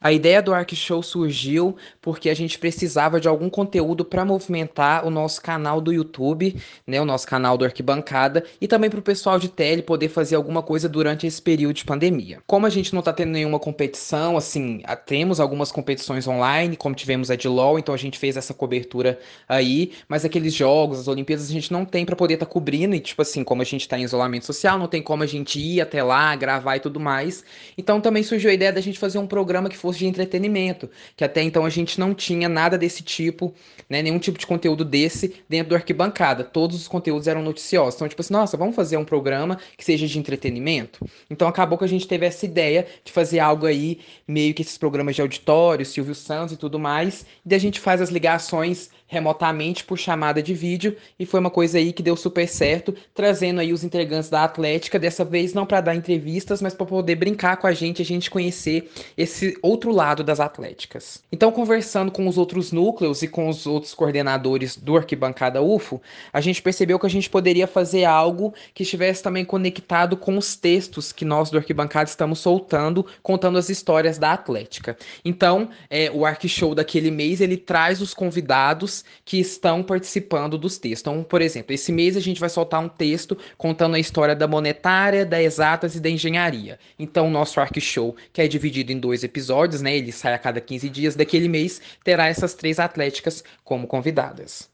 A 0.05 0.13
ideia 0.13 0.39
do 0.39 0.53
Arc 0.53 0.75
Show 0.75 1.01
surgiu 1.01 1.75
porque 1.99 2.29
a 2.29 2.35
gente 2.35 2.59
precisava 2.59 3.19
de 3.19 3.27
algum 3.27 3.49
conteúdo 3.49 4.05
para 4.05 4.23
movimentar 4.23 5.03
o 5.03 5.09
nosso 5.09 5.41
canal 5.41 5.81
do 5.81 5.91
YouTube, 5.91 6.61
né, 6.85 7.01
o 7.01 7.05
nosso 7.05 7.25
canal 7.25 7.57
do 7.57 7.65
Arquibancada, 7.65 8.43
e 8.61 8.67
também 8.67 8.87
para 8.87 8.99
o 8.99 9.01
pessoal 9.01 9.39
de 9.39 9.49
tele 9.49 9.81
poder 9.81 10.09
fazer 10.09 10.35
alguma 10.35 10.61
coisa 10.61 10.87
durante 10.87 11.25
esse 11.25 11.41
período 11.41 11.77
de 11.77 11.85
pandemia. 11.85 12.39
Como 12.45 12.67
a 12.67 12.69
gente 12.69 12.93
não 12.93 12.99
está 12.99 13.11
tendo 13.11 13.31
nenhuma 13.31 13.57
competição, 13.57 14.37
assim, 14.37 14.83
temos 15.07 15.39
algumas 15.39 15.71
competições 15.71 16.27
online, 16.27 16.77
como 16.77 16.93
tivemos 16.93 17.31
a 17.31 17.35
de 17.35 17.47
LoL, 17.47 17.79
então 17.79 17.95
a 17.95 17.97
gente 17.97 18.19
fez 18.19 18.37
essa 18.37 18.53
cobertura 18.53 19.17
aí, 19.49 19.91
mas 20.07 20.23
aqueles 20.23 20.53
jogos, 20.53 20.99
as 20.99 21.07
Olimpíadas, 21.07 21.49
a 21.49 21.51
gente 21.51 21.73
não 21.73 21.83
tem 21.83 22.05
para 22.05 22.15
poder 22.15 22.35
estar 22.35 22.45
tá 22.45 22.51
cobrindo, 22.51 22.93
e 22.93 22.99
tipo 22.99 23.23
assim, 23.23 23.43
como 23.43 23.63
a 23.63 23.65
gente 23.65 23.81
está 23.81 23.97
em 23.97 24.03
isolamento 24.03 24.45
social, 24.45 24.77
não 24.77 24.87
tem 24.87 25.01
como 25.01 25.23
a 25.23 25.25
gente 25.27 25.59
ir 25.59 25.81
até 25.81 26.03
lá, 26.03 26.35
gravar 26.35 26.75
e 26.75 26.79
tudo 26.79 26.99
mais. 26.99 27.43
Então 27.75 27.99
também 27.99 28.21
surgiu 28.21 28.51
a 28.51 28.53
ideia 28.53 28.71
da 28.71 28.81
gente 28.81 28.99
fazer 28.99 29.17
um 29.17 29.25
programa 29.25 29.67
que 29.67 29.75
fosse 29.75 29.94
de 29.97 30.05
entretenimento, 30.05 30.89
que 31.15 31.23
até 31.23 31.41
então 31.41 31.65
a 31.65 31.69
gente 31.69 31.99
não 31.99 32.13
tinha 32.13 32.47
nada 32.47 32.77
desse 32.77 33.03
tipo, 33.03 33.53
né, 33.89 34.01
nenhum 34.01 34.19
tipo 34.19 34.37
de 34.37 34.47
conteúdo 34.47 34.83
desse 34.83 35.35
dentro 35.47 35.69
do 35.69 35.75
Arquibancada. 35.75 36.43
Todos 36.43 36.77
os 36.77 36.87
conteúdos 36.87 37.27
eram 37.27 37.41
noticiosos. 37.41 37.95
Então, 37.95 38.07
tipo 38.07 38.21
assim, 38.21 38.33
nossa, 38.33 38.57
vamos 38.57 38.75
fazer 38.75 38.97
um 38.97 39.05
programa 39.05 39.59
que 39.77 39.83
seja 39.83 40.07
de 40.07 40.17
entretenimento? 40.19 41.05
Então 41.29 41.47
acabou 41.47 41.77
que 41.77 41.83
a 41.83 41.87
gente 41.87 42.07
teve 42.07 42.25
essa 42.25 42.45
ideia 42.45 42.85
de 43.03 43.11
fazer 43.11 43.39
algo 43.39 43.65
aí, 43.65 43.99
meio 44.27 44.53
que 44.53 44.61
esses 44.61 44.77
programas 44.77 45.15
de 45.15 45.21
auditório, 45.21 45.85
Silvio 45.85 46.15
Santos 46.15 46.53
e 46.53 46.57
tudo 46.57 46.79
mais, 46.79 47.25
e 47.45 47.55
a 47.55 47.59
gente 47.59 47.79
faz 47.79 48.01
as 48.01 48.09
ligações 48.09 48.89
remotamente 49.07 49.83
por 49.83 49.97
chamada 49.97 50.41
de 50.41 50.53
vídeo 50.53 50.97
e 51.19 51.25
foi 51.25 51.39
uma 51.39 51.49
coisa 51.49 51.77
aí 51.77 51.93
que 51.93 52.01
deu 52.01 52.15
super 52.15 52.47
certo, 52.47 52.95
trazendo 53.13 53.59
aí 53.59 53.71
os 53.71 53.83
integrantes 53.83 54.29
da 54.29 54.43
Atlética, 54.43 54.97
dessa 54.97 55.23
vez 55.23 55.53
não 55.53 55.65
para 55.65 55.81
dar 55.81 55.95
entrevistas, 55.95 56.61
mas 56.61 56.73
para 56.73 56.85
poder 56.85 57.15
brincar 57.15 57.57
com 57.57 57.67
a 57.67 57.73
gente, 57.73 58.01
a 58.01 58.05
gente 58.05 58.29
conhecer 58.29 58.91
esse 59.17 59.57
outro 59.61 59.91
lado 59.91 60.23
das 60.23 60.39
Atléticas. 60.39 61.21
Então, 61.31 61.51
conversando 61.51 62.11
com 62.11 62.27
os 62.27 62.37
outros 62.37 62.71
núcleos 62.71 63.21
e 63.21 63.27
com 63.27 63.47
os 63.47 63.67
outros 63.67 63.93
coordenadores 63.93 64.75
do 64.75 64.97
Arquibancada 64.97 65.61
UFO, 65.61 66.01
a 66.33 66.41
gente 66.41 66.61
percebeu 66.61 66.97
que 66.97 67.05
a 67.05 67.09
gente 67.09 67.29
poderia 67.29 67.67
fazer 67.67 68.05
algo 68.05 68.53
que 68.73 68.83
estivesse 68.83 69.21
também 69.21 69.45
conectado 69.45 70.17
com 70.17 70.37
os 70.37 70.55
textos 70.55 71.11
que 71.11 71.25
nós 71.25 71.49
do 71.49 71.57
Arquibancada 71.57 72.09
estamos 72.09 72.39
soltando, 72.39 73.05
contando 73.21 73.57
as 73.57 73.69
histórias 73.69 74.17
da 74.17 74.33
Atlética. 74.33 74.97
Então, 75.23 75.69
é, 75.89 76.09
o 76.11 76.25
Arq 76.25 76.47
Show 76.47 76.73
daquele 76.73 77.11
mês, 77.11 77.39
ele 77.41 77.57
traz 77.57 78.01
os 78.01 78.13
convidados 78.13 78.94
que 79.23 79.39
estão 79.39 79.83
participando 79.83 80.57
dos 80.57 80.77
textos. 80.77 81.01
Então, 81.01 81.23
por 81.23 81.41
exemplo, 81.41 81.73
esse 81.73 81.91
mês 81.91 82.15
a 82.15 82.19
gente 82.19 82.39
vai 82.39 82.49
soltar 82.49 82.79
um 82.79 82.87
texto 82.87 83.37
contando 83.57 83.95
a 83.95 83.99
história 83.99 84.35
da 84.35 84.47
monetária, 84.47 85.25
da 85.25 85.41
exatas 85.41 85.95
e 85.95 85.99
da 85.99 86.09
engenharia. 86.09 86.79
Então, 86.99 87.27
o 87.27 87.31
nosso 87.31 87.59
Arc 87.59 87.79
Show, 87.79 88.15
que 88.31 88.41
é 88.41 88.47
dividido 88.47 88.91
em 88.91 88.99
dois 88.99 89.23
episódios, 89.23 89.81
né? 89.81 89.95
Ele 89.95 90.11
sai 90.11 90.33
a 90.33 90.39
cada 90.39 90.61
15 90.61 90.89
dias 90.89 91.15
daquele 91.15 91.49
mês, 91.49 91.81
terá 92.03 92.27
essas 92.27 92.53
três 92.53 92.79
atléticas 92.79 93.43
como 93.63 93.87
convidadas. 93.87 94.69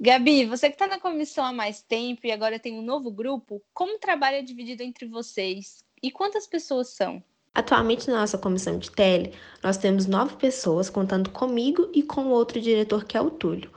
Gabi, 0.00 0.44
você 0.44 0.68
que 0.68 0.76
está 0.76 0.86
na 0.86 1.00
comissão 1.00 1.44
há 1.44 1.52
mais 1.52 1.82
tempo 1.82 2.24
e 2.24 2.30
agora 2.30 2.58
tem 2.60 2.78
um 2.78 2.82
novo 2.82 3.10
grupo, 3.10 3.60
como 3.74 3.96
o 3.96 3.98
trabalho 3.98 4.36
é 4.36 4.42
dividido 4.42 4.84
entre 4.84 5.06
vocês? 5.06 5.84
E 6.00 6.10
quantas 6.12 6.46
pessoas 6.46 6.90
são? 6.90 7.20
Atualmente, 7.54 8.08
na 8.08 8.20
nossa 8.20 8.38
comissão 8.38 8.78
de 8.78 8.90
tele, 8.90 9.32
nós 9.62 9.76
temos 9.76 10.06
nove 10.06 10.36
pessoas, 10.36 10.88
contando 10.88 11.30
comigo 11.30 11.88
e 11.92 12.02
com 12.02 12.26
o 12.26 12.30
outro 12.30 12.60
diretor, 12.60 13.04
que 13.04 13.16
é 13.16 13.20
o 13.20 13.30
Túlio. 13.30 13.70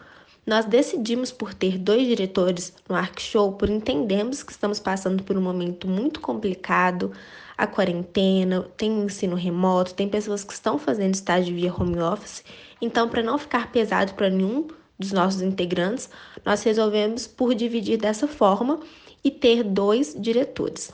Nós 0.46 0.66
decidimos 0.66 1.32
por 1.32 1.54
ter 1.54 1.78
dois 1.78 2.08
diretores 2.08 2.74
no 2.90 2.96
Arc 2.96 3.22
Show 3.22 3.54
por 3.54 3.70
entendermos 3.70 4.42
que 4.42 4.52
estamos 4.52 4.80
passando 4.80 5.24
por 5.24 5.38
um 5.38 5.42
momento 5.42 5.88
muito 5.88 6.20
complicado, 6.20 7.12
a 7.58 7.68
quarentena, 7.68 8.64
tem 8.76 8.92
ensino 9.04 9.36
remoto, 9.36 9.94
tem 9.94 10.10
pessoas 10.10 10.44
que 10.44 10.54
estão 10.54 10.80
fazendo 10.80 11.14
estágio 11.14 11.56
via 11.56 11.72
home 11.72 12.00
office, 12.00 12.44
então 12.82 13.08
para 13.08 13.22
não 13.22 13.38
ficar 13.38 13.72
pesado 13.72 14.16
para 14.16 14.32
nenhum 14.32 14.68
dos 14.98 15.12
nossos 15.12 15.44
integrantes, 15.44 16.10
nós 16.44 16.64
resolvemos 16.64 17.28
por 17.28 17.54
dividir 17.54 17.98
dessa 17.98 18.28
forma 18.28 18.80
e 19.24 19.30
ter 19.30 19.64
dois 19.64 20.16
diretores. 20.18 20.92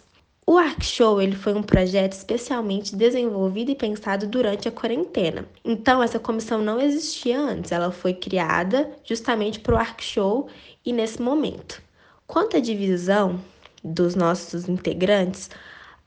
O 0.49 0.57
Arc 0.57 0.81
Show 0.81 1.21
ele 1.21 1.35
foi 1.35 1.53
um 1.53 1.61
projeto 1.61 2.13
especialmente 2.13 2.95
desenvolvido 2.95 3.69
e 3.69 3.75
pensado 3.75 4.25
durante 4.25 4.65
a 4.65 4.71
quarentena. 4.71 5.45
Então, 5.63 6.01
essa 6.01 6.19
comissão 6.19 6.62
não 6.62 6.79
existia 6.79 7.38
antes, 7.38 7.73
ela 7.73 7.91
foi 7.91 8.13
criada 8.13 8.89
justamente 9.03 9.60
para 9.60 9.75
o 9.75 9.77
Arc 9.77 10.01
Show 10.01 10.47
e 10.86 10.93
nesse 10.93 11.21
momento. 11.21 11.81
Quanto 12.25 12.55
à 12.55 12.62
divisão 12.62 13.41
dos 13.83 14.15
nossos 14.15 14.69
integrantes, 14.69 15.49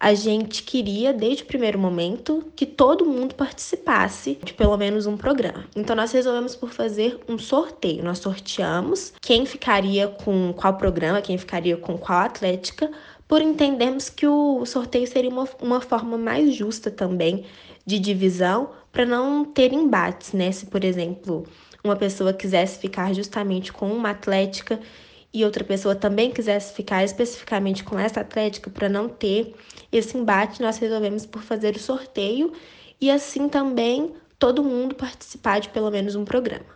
a 0.00 0.14
gente 0.14 0.62
queria, 0.62 1.12
desde 1.12 1.42
o 1.42 1.46
primeiro 1.46 1.79
momento, 1.79 2.42
que 2.57 2.64
todo 2.64 3.05
mundo 3.05 3.35
participasse 3.35 4.38
de 4.42 4.55
pelo 4.55 4.74
menos 4.79 5.05
um 5.05 5.18
programa. 5.18 5.66
Então, 5.76 5.94
nós 5.94 6.12
resolvemos 6.12 6.57
por 6.57 6.70
fazer 6.70 7.20
um 7.29 7.37
sorteio. 7.37 8.03
Nós 8.03 8.20
sorteamos 8.20 9.12
quem 9.20 9.44
ficaria 9.44 10.09
com 10.09 10.55
qual 10.55 10.79
programa, 10.79 11.20
quem 11.20 11.37
ficaria 11.37 11.76
com 11.76 11.98
qual 11.98 12.20
atlética, 12.20 12.90
por 13.31 13.40
entendermos 13.40 14.11
que 14.11 14.27
o 14.27 14.66
sorteio 14.66 15.07
seria 15.07 15.31
uma, 15.31 15.49
uma 15.62 15.81
forma 15.81 16.19
mais 16.19 16.53
justa 16.53 16.90
também 16.90 17.47
de 17.87 18.01
divisão, 18.01 18.73
para 18.90 19.07
não 19.07 19.45
ter 19.45 19.73
embates, 19.73 20.33
né? 20.33 20.51
Se, 20.51 20.66
por 20.66 20.83
exemplo, 20.83 21.47
uma 21.85 21.95
pessoa 21.95 22.33
quisesse 22.33 22.81
ficar 22.81 23.14
justamente 23.14 23.73
com 23.73 23.87
uma 23.87 24.11
atlética 24.11 24.81
e 25.33 25.45
outra 25.45 25.62
pessoa 25.62 25.95
também 25.95 26.33
quisesse 26.33 26.75
ficar 26.75 27.05
especificamente 27.05 27.85
com 27.85 27.97
essa 27.97 28.21
atlética, 28.21 28.69
para 28.69 28.88
não 28.88 29.09
ter 29.09 29.55
esse 29.93 30.19
embate, 30.19 30.61
nós 30.61 30.79
resolvemos 30.79 31.25
por 31.25 31.40
fazer 31.40 31.77
o 31.77 31.79
sorteio 31.79 32.53
e 33.01 33.12
assim 33.12 33.49
também 33.49 34.12
todo 34.40 34.64
mundo 34.64 34.97
participar 34.97 35.61
de 35.61 35.69
pelo 35.69 35.93
menos 35.93 36.16
um 36.16 36.25
programa. 36.25 36.66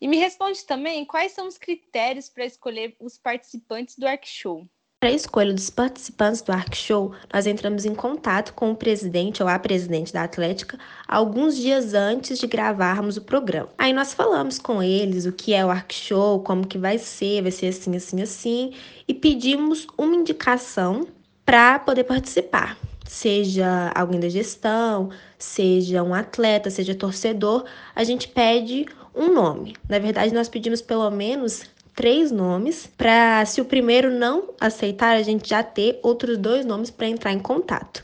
E 0.00 0.06
me 0.06 0.18
responde 0.18 0.64
também 0.64 1.04
quais 1.04 1.32
são 1.32 1.48
os 1.48 1.58
critérios 1.58 2.28
para 2.28 2.44
escolher 2.44 2.94
os 3.00 3.18
participantes 3.18 3.98
do 3.98 4.06
Arc 4.06 4.24
Show. 4.28 4.64
Para 5.04 5.10
a 5.10 5.16
escolha 5.16 5.52
dos 5.52 5.68
participantes 5.68 6.40
do 6.40 6.50
Arc 6.50 6.74
Show, 6.74 7.12
nós 7.30 7.46
entramos 7.46 7.84
em 7.84 7.94
contato 7.94 8.54
com 8.54 8.70
o 8.70 8.74
presidente 8.74 9.42
ou 9.42 9.48
a 9.50 9.58
presidente 9.58 10.14
da 10.14 10.22
Atlética 10.22 10.78
alguns 11.06 11.58
dias 11.58 11.92
antes 11.92 12.38
de 12.38 12.46
gravarmos 12.46 13.18
o 13.18 13.20
programa. 13.20 13.68
Aí 13.76 13.92
nós 13.92 14.14
falamos 14.14 14.58
com 14.58 14.82
eles 14.82 15.26
o 15.26 15.32
que 15.32 15.52
é 15.52 15.62
o 15.62 15.68
Arc 15.68 15.92
Show, 15.92 16.40
como 16.40 16.66
que 16.66 16.78
vai 16.78 16.96
ser, 16.96 17.42
vai 17.42 17.50
ser 17.50 17.66
assim, 17.66 17.94
assim, 17.94 18.22
assim, 18.22 18.72
e 19.06 19.12
pedimos 19.12 19.86
uma 19.98 20.16
indicação 20.16 21.06
para 21.44 21.78
poder 21.78 22.04
participar. 22.04 22.74
Seja 23.06 23.92
alguém 23.94 24.18
da 24.18 24.30
gestão, 24.30 25.10
seja 25.38 26.02
um 26.02 26.14
atleta, 26.14 26.70
seja 26.70 26.94
torcedor, 26.94 27.66
a 27.94 28.02
gente 28.04 28.26
pede 28.26 28.86
um 29.14 29.34
nome. 29.34 29.76
Na 29.86 29.98
verdade, 29.98 30.32
nós 30.32 30.48
pedimos 30.48 30.80
pelo 30.80 31.10
menos 31.10 31.73
três 31.94 32.30
nomes 32.30 32.86
para, 32.86 33.44
se 33.46 33.60
o 33.60 33.64
primeiro 33.64 34.10
não 34.10 34.54
aceitar, 34.60 35.16
a 35.16 35.22
gente 35.22 35.48
já 35.48 35.62
ter 35.62 35.98
outros 36.02 36.36
dois 36.38 36.64
nomes 36.64 36.90
para 36.90 37.08
entrar 37.08 37.32
em 37.32 37.40
contato. 37.40 38.02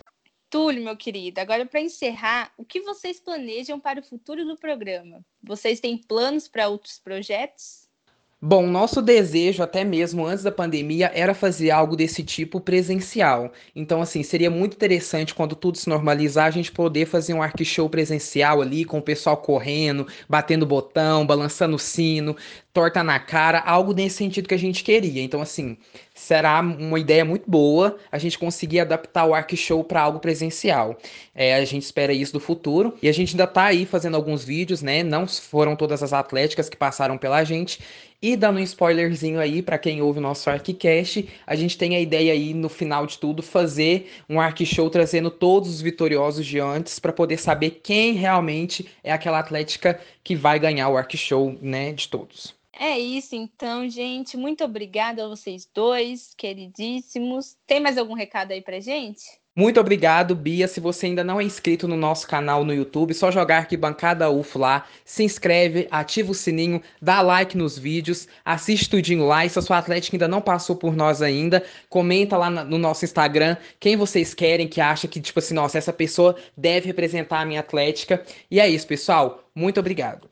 Túlio, 0.49 0.83
meu 0.83 0.97
querido, 0.97 1.41
agora 1.41 1.65
para 1.65 1.81
encerrar, 1.81 2.53
o 2.59 2.65
que 2.65 2.81
vocês 2.81 3.21
planejam 3.21 3.79
para 3.79 4.01
o 4.01 4.03
futuro 4.03 4.45
do 4.45 4.57
programa? 4.57 5.25
Vocês 5.41 5.79
têm 5.79 5.97
planos 5.97 6.49
para 6.49 6.69
outros 6.69 6.99
projetos? 6.99 7.80
Bom, 8.43 8.67
nosso 8.67 9.03
desejo, 9.03 9.63
até 9.63 9.85
mesmo 9.85 10.25
antes 10.25 10.43
da 10.43 10.51
pandemia, 10.51 11.11
era 11.15 11.35
fazer 11.35 11.71
algo 11.71 11.95
desse 11.95 12.23
tipo 12.23 12.59
presencial. 12.59 13.53
Então, 13.77 14.01
assim, 14.01 14.23
seria 14.23 14.51
muito 14.51 14.73
interessante 14.77 15.35
quando 15.35 15.55
tudo 15.55 15.77
se 15.77 15.91
normalizar, 15.91 16.47
a 16.47 16.51
gente 16.51 16.73
poder 16.73 17.05
fazer 17.05 17.35
um 17.35 17.43
arc 17.43 17.63
show 17.67 17.87
presencial 17.91 18.63
ali, 18.63 18.83
com 18.87 18.97
o 18.97 19.03
pessoal 19.03 19.37
correndo, 19.37 20.07
batendo 20.27 20.65
botão, 20.65 21.27
balançando 21.27 21.77
o 21.77 21.79
sino, 21.79 22.35
torta 22.73 23.05
na 23.05 23.19
cara, 23.19 23.61
algo 23.61 23.93
nesse 23.93 24.17
sentido 24.17 24.49
que 24.49 24.55
a 24.55 24.59
gente 24.59 24.83
queria. 24.83 25.23
Então, 25.23 25.43
assim, 25.43 25.77
será 26.15 26.61
uma 26.61 26.99
ideia 26.99 27.27
muito 27.27 27.51
boa 27.51 27.99
a 28.11 28.17
gente 28.17 28.39
conseguir 28.39 28.81
adaptar 28.81 29.27
o 29.27 29.35
Arc 29.35 29.55
Show 29.55 29.85
para 29.85 30.01
algo 30.01 30.19
presencial. 30.19 30.97
É, 31.35 31.57
a 31.57 31.65
gente 31.67 31.83
espera 31.83 32.13
isso 32.13 32.33
do 32.33 32.41
futuro 32.41 32.95
e 33.03 33.09
a 33.09 33.13
gente 33.13 33.33
ainda 33.35 33.45
está 33.45 33.65
aí 33.65 33.85
fazendo 33.85 34.17
alguns 34.17 34.45
vídeos, 34.45 34.81
né? 34.81 35.03
Não 35.03 35.27
foram 35.27 35.77
todas 35.77 36.03
as 36.03 36.13
atléticas 36.13 36.69
que 36.71 36.77
passaram 36.77 37.19
pela 37.19 37.45
gente. 37.45 37.81
E 38.23 38.37
dando 38.37 38.59
um 38.59 38.63
spoilerzinho 38.63 39.41
aí 39.41 39.63
para 39.63 39.79
quem 39.79 40.03
ouve 40.03 40.19
o 40.19 40.23
nosso 40.23 40.51
ArcCast, 40.51 41.27
a 41.47 41.57
gente 41.57 41.79
tem 41.79 41.97
a 41.97 42.01
ideia 42.01 42.35
aí 42.35 42.53
no 42.53 42.69
final 42.69 43.07
de 43.07 43.19
tudo 43.19 43.43
fazer 43.43 44.13
um 44.29 44.39
Arc 44.39 44.61
Show 44.67 44.91
trazendo 44.91 45.31
todos 45.31 45.71
os 45.71 45.81
vitoriosos 45.81 46.45
de 46.45 46.59
antes 46.59 46.99
para 46.99 47.15
poder 47.15 47.39
saber 47.39 47.81
quem 47.83 48.13
realmente 48.13 48.87
é 49.03 49.11
aquela 49.11 49.39
atlética 49.39 49.99
que 50.23 50.37
vai 50.37 50.59
ganhar 50.59 50.91
o 50.91 50.99
Arc 50.99 51.17
Show, 51.17 51.59
né, 51.63 51.93
de 51.95 52.09
todos. 52.09 52.55
É 52.79 52.99
isso, 52.99 53.35
então, 53.35 53.89
gente. 53.89 54.37
Muito 54.37 54.65
obrigada 54.65 55.25
a 55.25 55.29
vocês 55.29 55.67
dois, 55.75 56.35
queridíssimos. 56.35 57.57
Tem 57.67 57.81
mais 57.81 57.97
algum 57.97 58.15
recado 58.15 58.53
aí 58.53 58.61
pra 58.61 58.81
gente? 58.81 59.40
Muito 59.61 59.79
obrigado, 59.79 60.35
Bia. 60.35 60.67
Se 60.67 60.81
você 60.81 61.05
ainda 61.05 61.23
não 61.23 61.39
é 61.39 61.45
inscrito 61.45 61.87
no 61.87 61.95
nosso 61.95 62.27
canal 62.27 62.65
no 62.65 62.73
YouTube, 62.73 63.13
só 63.13 63.31
jogar 63.31 63.59
Arquibancada 63.59 64.31
UFO 64.31 64.59
lá, 64.59 64.87
se 65.05 65.23
inscreve, 65.23 65.87
ativa 65.91 66.31
o 66.31 66.35
sininho, 66.35 66.81
dá 67.03 67.21
like 67.21 67.59
nos 67.59 67.79
vídeos, 67.79 68.27
assiste 68.43 68.89
tudinho 68.89 69.27
lá. 69.27 69.45
E 69.45 69.51
se 69.51 69.59
a 69.59 69.63
sua 69.63 69.77
Atlética 69.77 70.17
ainda 70.17 70.27
não 70.27 70.41
passou 70.41 70.77
por 70.77 70.97
nós 70.97 71.21
ainda, 71.21 71.63
comenta 71.91 72.39
lá 72.39 72.49
no 72.49 72.79
nosso 72.79 73.05
Instagram 73.05 73.55
quem 73.79 73.99
vocês 73.99 74.33
querem, 74.33 74.67
que 74.67 74.81
acha 74.81 75.07
que, 75.07 75.21
tipo 75.21 75.41
assim, 75.41 75.53
nossa, 75.53 75.77
essa 75.77 75.93
pessoa 75.93 76.37
deve 76.57 76.87
representar 76.87 77.43
a 77.43 77.45
minha 77.45 77.61
Atlética. 77.61 78.25
E 78.51 78.59
é 78.59 78.67
isso, 78.67 78.87
pessoal. 78.87 79.45
Muito 79.55 79.79
obrigado. 79.79 80.27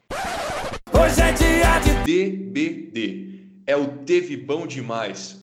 Hoje 0.91 1.21
é 1.21 1.33
dia 1.33 1.79
de 1.81 2.31
DBD. 2.31 3.29
É 3.67 3.77
o 3.77 3.89
Teve 3.89 4.39
Bom 4.39 4.67
Demais. 4.67 5.39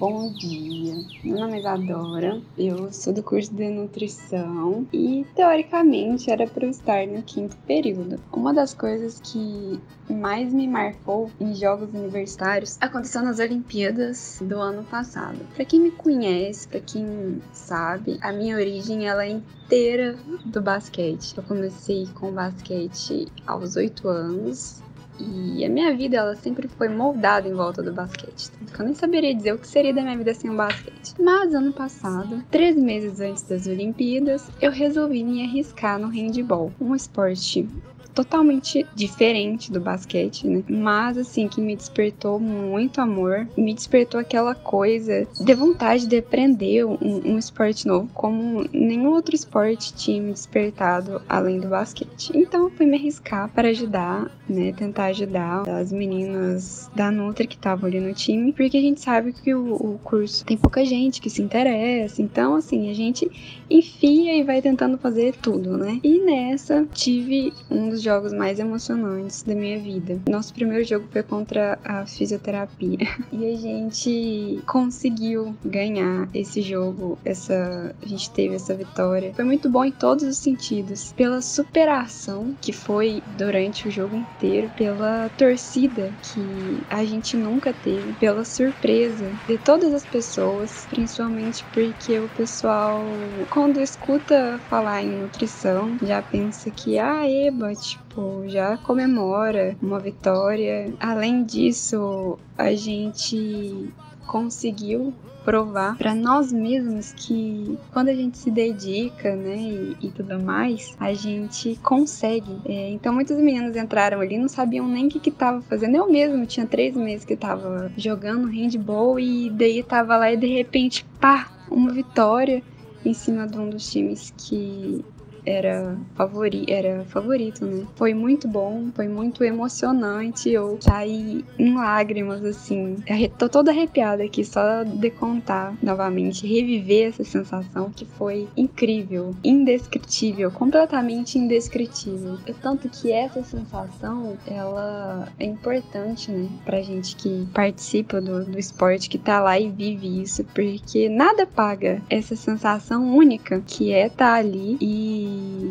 Bom 0.00 0.32
dia, 0.34 0.96
meu 1.22 1.38
nome 1.38 1.56
é 1.56 1.58
Isadora, 1.58 2.40
eu 2.56 2.90
sou 2.90 3.12
do 3.12 3.22
curso 3.22 3.54
de 3.54 3.68
nutrição 3.68 4.86
e 4.90 5.26
teoricamente 5.36 6.30
era 6.30 6.46
para 6.46 6.64
eu 6.64 6.70
estar 6.70 7.06
no 7.06 7.22
quinto 7.22 7.54
período. 7.66 8.18
Uma 8.32 8.54
das 8.54 8.72
coisas 8.72 9.20
que 9.20 9.78
mais 10.08 10.54
me 10.54 10.66
marcou 10.66 11.30
em 11.38 11.54
jogos 11.54 11.92
universitários 11.92 12.78
aconteceu 12.80 13.20
nas 13.20 13.40
Olimpíadas 13.40 14.38
do 14.40 14.58
ano 14.58 14.84
passado. 14.84 15.38
Para 15.54 15.66
quem 15.66 15.80
me 15.80 15.90
conhece, 15.90 16.66
para 16.66 16.80
quem 16.80 17.42
sabe, 17.52 18.16
a 18.22 18.32
minha 18.32 18.56
origem 18.56 19.06
ela 19.06 19.26
é 19.26 19.32
inteira 19.32 20.16
do 20.46 20.62
basquete. 20.62 21.36
Eu 21.36 21.42
comecei 21.42 22.08
com 22.14 22.32
basquete 22.32 23.28
aos 23.46 23.76
oito 23.76 24.08
anos 24.08 24.82
e 25.22 25.64
a 25.64 25.68
minha 25.68 25.94
vida, 25.94 26.16
ela 26.16 26.34
sempre 26.36 26.68
foi 26.68 26.88
moldada 26.88 27.48
em 27.48 27.52
volta 27.52 27.82
do 27.82 27.92
basquete. 27.92 28.50
Tanto 28.50 28.72
que 28.72 28.80
eu 28.80 28.86
nem 28.86 28.94
saberia 28.94 29.34
dizer 29.34 29.54
o 29.54 29.58
que 29.58 29.68
seria 29.68 29.92
da 29.92 30.02
minha 30.02 30.16
vida 30.16 30.32
sem 30.34 30.50
o 30.50 30.56
basquete. 30.56 31.14
Mas 31.18 31.54
ano 31.54 31.72
passado, 31.72 32.42
três 32.50 32.76
meses 32.76 33.20
antes 33.20 33.42
das 33.42 33.66
Olimpíadas, 33.66 34.50
eu 34.60 34.70
resolvi 34.70 35.22
me 35.22 35.44
arriscar 35.44 35.98
no 35.98 36.08
handball. 36.08 36.72
Um 36.80 36.94
esporte 36.94 37.68
totalmente 38.14 38.86
diferente 38.94 39.70
do 39.72 39.80
basquete, 39.80 40.46
né? 40.46 40.62
Mas 40.68 41.18
assim, 41.18 41.48
que 41.48 41.60
me 41.60 41.76
despertou 41.76 42.38
muito 42.38 43.00
amor, 43.00 43.48
me 43.56 43.74
despertou 43.74 44.20
aquela 44.20 44.54
coisa 44.54 45.26
de 45.40 45.54
vontade 45.54 46.06
de 46.06 46.18
aprender 46.18 46.84
um, 46.84 46.96
um 47.00 47.38
esporte 47.38 47.86
novo, 47.86 48.08
como 48.14 48.66
nenhum 48.72 49.10
outro 49.10 49.34
esporte 49.34 49.94
tinha 49.94 50.20
me 50.20 50.32
despertado 50.32 51.22
além 51.28 51.60
do 51.60 51.68
basquete. 51.68 52.30
Então 52.34 52.64
eu 52.64 52.70
fui 52.70 52.86
me 52.86 52.96
arriscar 52.96 53.48
para 53.48 53.68
ajudar, 53.68 54.30
né? 54.48 54.72
Tentar 54.72 55.06
ajudar 55.06 55.68
as 55.68 55.92
meninas 55.92 56.90
da 56.94 57.10
Nutri 57.10 57.46
que 57.46 57.56
estavam 57.56 57.88
ali 57.88 58.00
no 58.00 58.12
time, 58.12 58.52
porque 58.52 58.76
a 58.76 58.80
gente 58.80 59.00
sabe 59.00 59.32
que 59.32 59.54
o, 59.54 59.74
o 59.74 60.00
curso 60.02 60.44
tem 60.44 60.56
pouca 60.56 60.84
gente 60.84 61.20
que 61.20 61.30
se 61.30 61.42
interessa, 61.42 62.22
então 62.22 62.54
assim, 62.54 62.90
a 62.90 62.94
gente 62.94 63.30
enfia 63.68 64.36
e 64.36 64.42
vai 64.42 64.60
tentando 64.60 64.98
fazer 64.98 65.34
tudo, 65.36 65.76
né? 65.76 66.00
E 66.02 66.18
nessa 66.20 66.86
tive 66.92 67.52
um 67.70 67.88
dos 67.88 67.99
jogos 68.02 68.32
mais 68.32 68.58
emocionantes 68.58 69.42
da 69.42 69.54
minha 69.54 69.78
vida. 69.78 70.20
Nosso 70.28 70.52
primeiro 70.52 70.84
jogo 70.84 71.06
foi 71.10 71.22
contra 71.22 71.78
a 71.84 72.06
fisioterapia 72.06 72.98
e 73.32 73.52
a 73.52 73.56
gente 73.56 74.62
conseguiu 74.66 75.54
ganhar 75.64 76.28
esse 76.34 76.62
jogo, 76.62 77.18
essa 77.24 77.94
a 78.02 78.06
gente 78.06 78.30
teve 78.30 78.54
essa 78.54 78.74
vitória. 78.74 79.32
Foi 79.34 79.44
muito 79.44 79.68
bom 79.68 79.84
em 79.84 79.92
todos 79.92 80.24
os 80.24 80.38
sentidos, 80.38 81.12
pela 81.12 81.40
superação 81.40 82.56
que 82.60 82.72
foi 82.72 83.22
durante 83.36 83.88
o 83.88 83.90
jogo 83.90 84.16
inteiro, 84.16 84.70
pela 84.76 85.28
torcida 85.30 86.12
que 86.22 86.82
a 86.88 87.04
gente 87.04 87.36
nunca 87.36 87.72
teve, 87.72 88.12
pela 88.14 88.44
surpresa 88.44 89.32
de 89.46 89.58
todas 89.58 89.92
as 89.92 90.04
pessoas, 90.04 90.86
principalmente 90.88 91.64
porque 91.72 92.18
o 92.18 92.28
pessoal 92.28 93.46
quando 93.50 93.80
escuta 93.80 94.60
falar 94.68 95.02
em 95.02 95.20
nutrição 95.20 95.96
já 96.02 96.22
pensa 96.22 96.70
que 96.70 96.98
ah, 96.98 97.28
eba, 97.28 97.74
tipo, 97.90 98.44
já 98.46 98.76
comemora 98.78 99.76
uma 99.82 99.98
vitória. 99.98 100.92
Além 100.98 101.44
disso, 101.44 102.38
a 102.56 102.72
gente 102.74 103.92
conseguiu 104.26 105.12
provar 105.44 105.96
para 105.96 106.14
nós 106.14 106.52
mesmos 106.52 107.12
que 107.12 107.78
quando 107.92 108.08
a 108.08 108.14
gente 108.14 108.38
se 108.38 108.50
dedica, 108.50 109.34
né, 109.34 109.56
e, 109.56 109.96
e 110.02 110.10
tudo 110.10 110.40
mais, 110.40 110.94
a 111.00 111.12
gente 111.12 111.76
consegue. 111.82 112.60
É, 112.64 112.90
então 112.90 113.12
muitos 113.12 113.36
meninos 113.38 113.76
entraram 113.76 114.20
ali, 114.20 114.38
não 114.38 114.48
sabiam 114.48 114.86
nem 114.86 115.06
o 115.06 115.08
que 115.08 115.18
que 115.18 115.30
tava 115.30 115.62
fazendo. 115.62 115.96
Eu 115.96 116.10
mesmo 116.10 116.44
tinha 116.46 116.66
três 116.66 116.94
meses 116.96 117.24
que 117.24 117.36
tava 117.36 117.90
jogando 117.96 118.46
handball 118.46 119.18
e 119.18 119.50
daí 119.50 119.82
tava 119.82 120.16
lá 120.16 120.32
e 120.32 120.36
de 120.36 120.46
repente, 120.46 121.04
pá, 121.20 121.50
uma 121.70 121.90
vitória 121.92 122.62
em 123.04 123.14
cima 123.14 123.46
de 123.46 123.58
um 123.58 123.70
dos 123.70 123.90
times 123.90 124.32
que 124.36 125.04
era, 125.44 125.96
favori, 126.14 126.64
era 126.68 127.04
favorito, 127.04 127.64
né? 127.64 127.86
Foi 127.96 128.14
muito 128.14 128.48
bom, 128.48 128.90
foi 128.94 129.08
muito 129.08 129.44
emocionante. 129.44 130.50
Eu 130.50 130.78
saí 130.80 131.44
em 131.58 131.74
lágrimas, 131.74 132.44
assim. 132.44 132.96
Tô 133.38 133.48
toda 133.48 133.70
arrepiada 133.70 134.22
aqui 134.22 134.44
só 134.44 134.82
de 134.82 135.10
contar 135.10 135.74
novamente, 135.82 136.46
reviver 136.46 137.08
essa 137.08 137.24
sensação 137.24 137.90
que 137.90 138.04
foi 138.04 138.48
incrível, 138.56 139.34
indescritível, 139.44 140.50
completamente 140.50 141.38
indescritível. 141.38 142.38
Tanto 142.60 142.88
que 142.88 143.12
essa 143.12 143.42
sensação, 143.42 144.36
ela 144.46 145.28
é 145.38 145.44
importante, 145.44 146.30
né? 146.30 146.48
Pra 146.64 146.82
gente 146.82 147.16
que 147.16 147.46
participa 147.54 148.20
do, 148.20 148.44
do 148.44 148.58
esporte, 148.58 149.08
que 149.08 149.18
tá 149.18 149.40
lá 149.40 149.58
e 149.58 149.68
vive 149.68 150.22
isso, 150.22 150.44
porque 150.44 151.08
nada 151.08 151.46
paga 151.46 152.02
essa 152.08 152.36
sensação 152.36 153.16
única 153.16 153.60
que 153.60 153.92
é 153.92 154.06
estar 154.06 154.32
tá 154.32 154.34
ali 154.34 154.76
e 154.80 155.29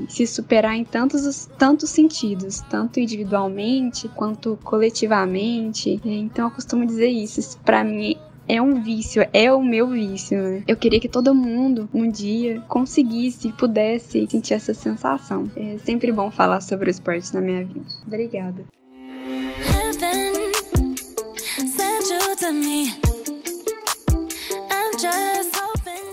se 0.10 0.26
superar 0.26 0.76
em 0.76 0.84
tantos, 0.84 1.50
tantos 1.58 1.90
sentidos, 1.90 2.62
tanto 2.70 3.00
individualmente 3.00 4.08
quanto 4.10 4.58
coletivamente. 4.64 6.00
Então 6.04 6.48
eu 6.48 6.52
costumo 6.52 6.86
dizer 6.86 7.08
isso. 7.08 7.40
Isso 7.40 7.60
pra 7.60 7.84
mim 7.84 8.16
é 8.48 8.60
um 8.60 8.82
vício, 8.82 9.26
é 9.32 9.54
o 9.54 9.62
meu 9.62 9.88
vício, 9.90 10.42
né? 10.42 10.64
Eu 10.68 10.76
queria 10.76 11.00
que 11.00 11.08
todo 11.08 11.36
mundo 11.36 11.88
um 11.94 12.10
dia 12.10 12.62
conseguisse, 12.68 13.52
pudesse 13.54 14.28
sentir 14.28 14.56
essa 14.56 14.74
sensação. 14.74 15.50
É 15.56 15.78
sempre 15.78 16.12
bom 16.12 16.32
falar 16.32 16.60
sobre 16.62 16.90
o 16.90 16.92
esporte 16.92 17.34
na 17.34 17.42
minha 17.42 17.64
vida. 17.64 17.86
Obrigada. 18.08 18.66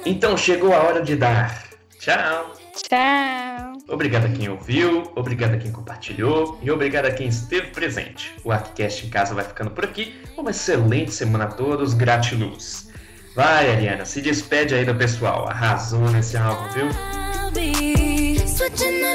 Então 0.04 0.36
chegou 0.36 0.72
a 0.72 0.82
hora 0.82 1.02
de 1.02 1.16
dar 1.16 1.64
tchau. 1.98 2.55
Tchau. 2.82 3.72
Obrigado 3.88 4.26
a 4.26 4.28
quem 4.28 4.48
ouviu, 4.48 5.10
obrigado 5.14 5.54
a 5.54 5.58
quem 5.58 5.72
compartilhou 5.72 6.58
e 6.62 6.70
obrigado 6.70 7.06
a 7.06 7.10
quem 7.10 7.28
esteve 7.28 7.68
presente. 7.68 8.34
O 8.44 8.52
Arquicast 8.52 9.06
em 9.06 9.10
casa 9.10 9.34
vai 9.34 9.44
ficando 9.44 9.70
por 9.70 9.84
aqui. 9.84 10.14
Uma 10.36 10.50
excelente 10.50 11.12
semana 11.12 11.44
a 11.44 11.48
todos, 11.48 11.94
gratiluz. 11.94 12.88
Vai, 13.34 13.70
Ariana, 13.70 14.04
se 14.04 14.20
despede 14.20 14.74
aí 14.74 14.84
do 14.84 14.94
pessoal. 14.94 15.48
Arrasou 15.48 16.10
nesse 16.10 16.36
álbum, 16.36 16.68
viu? 16.72 16.86
Switching 18.56 19.06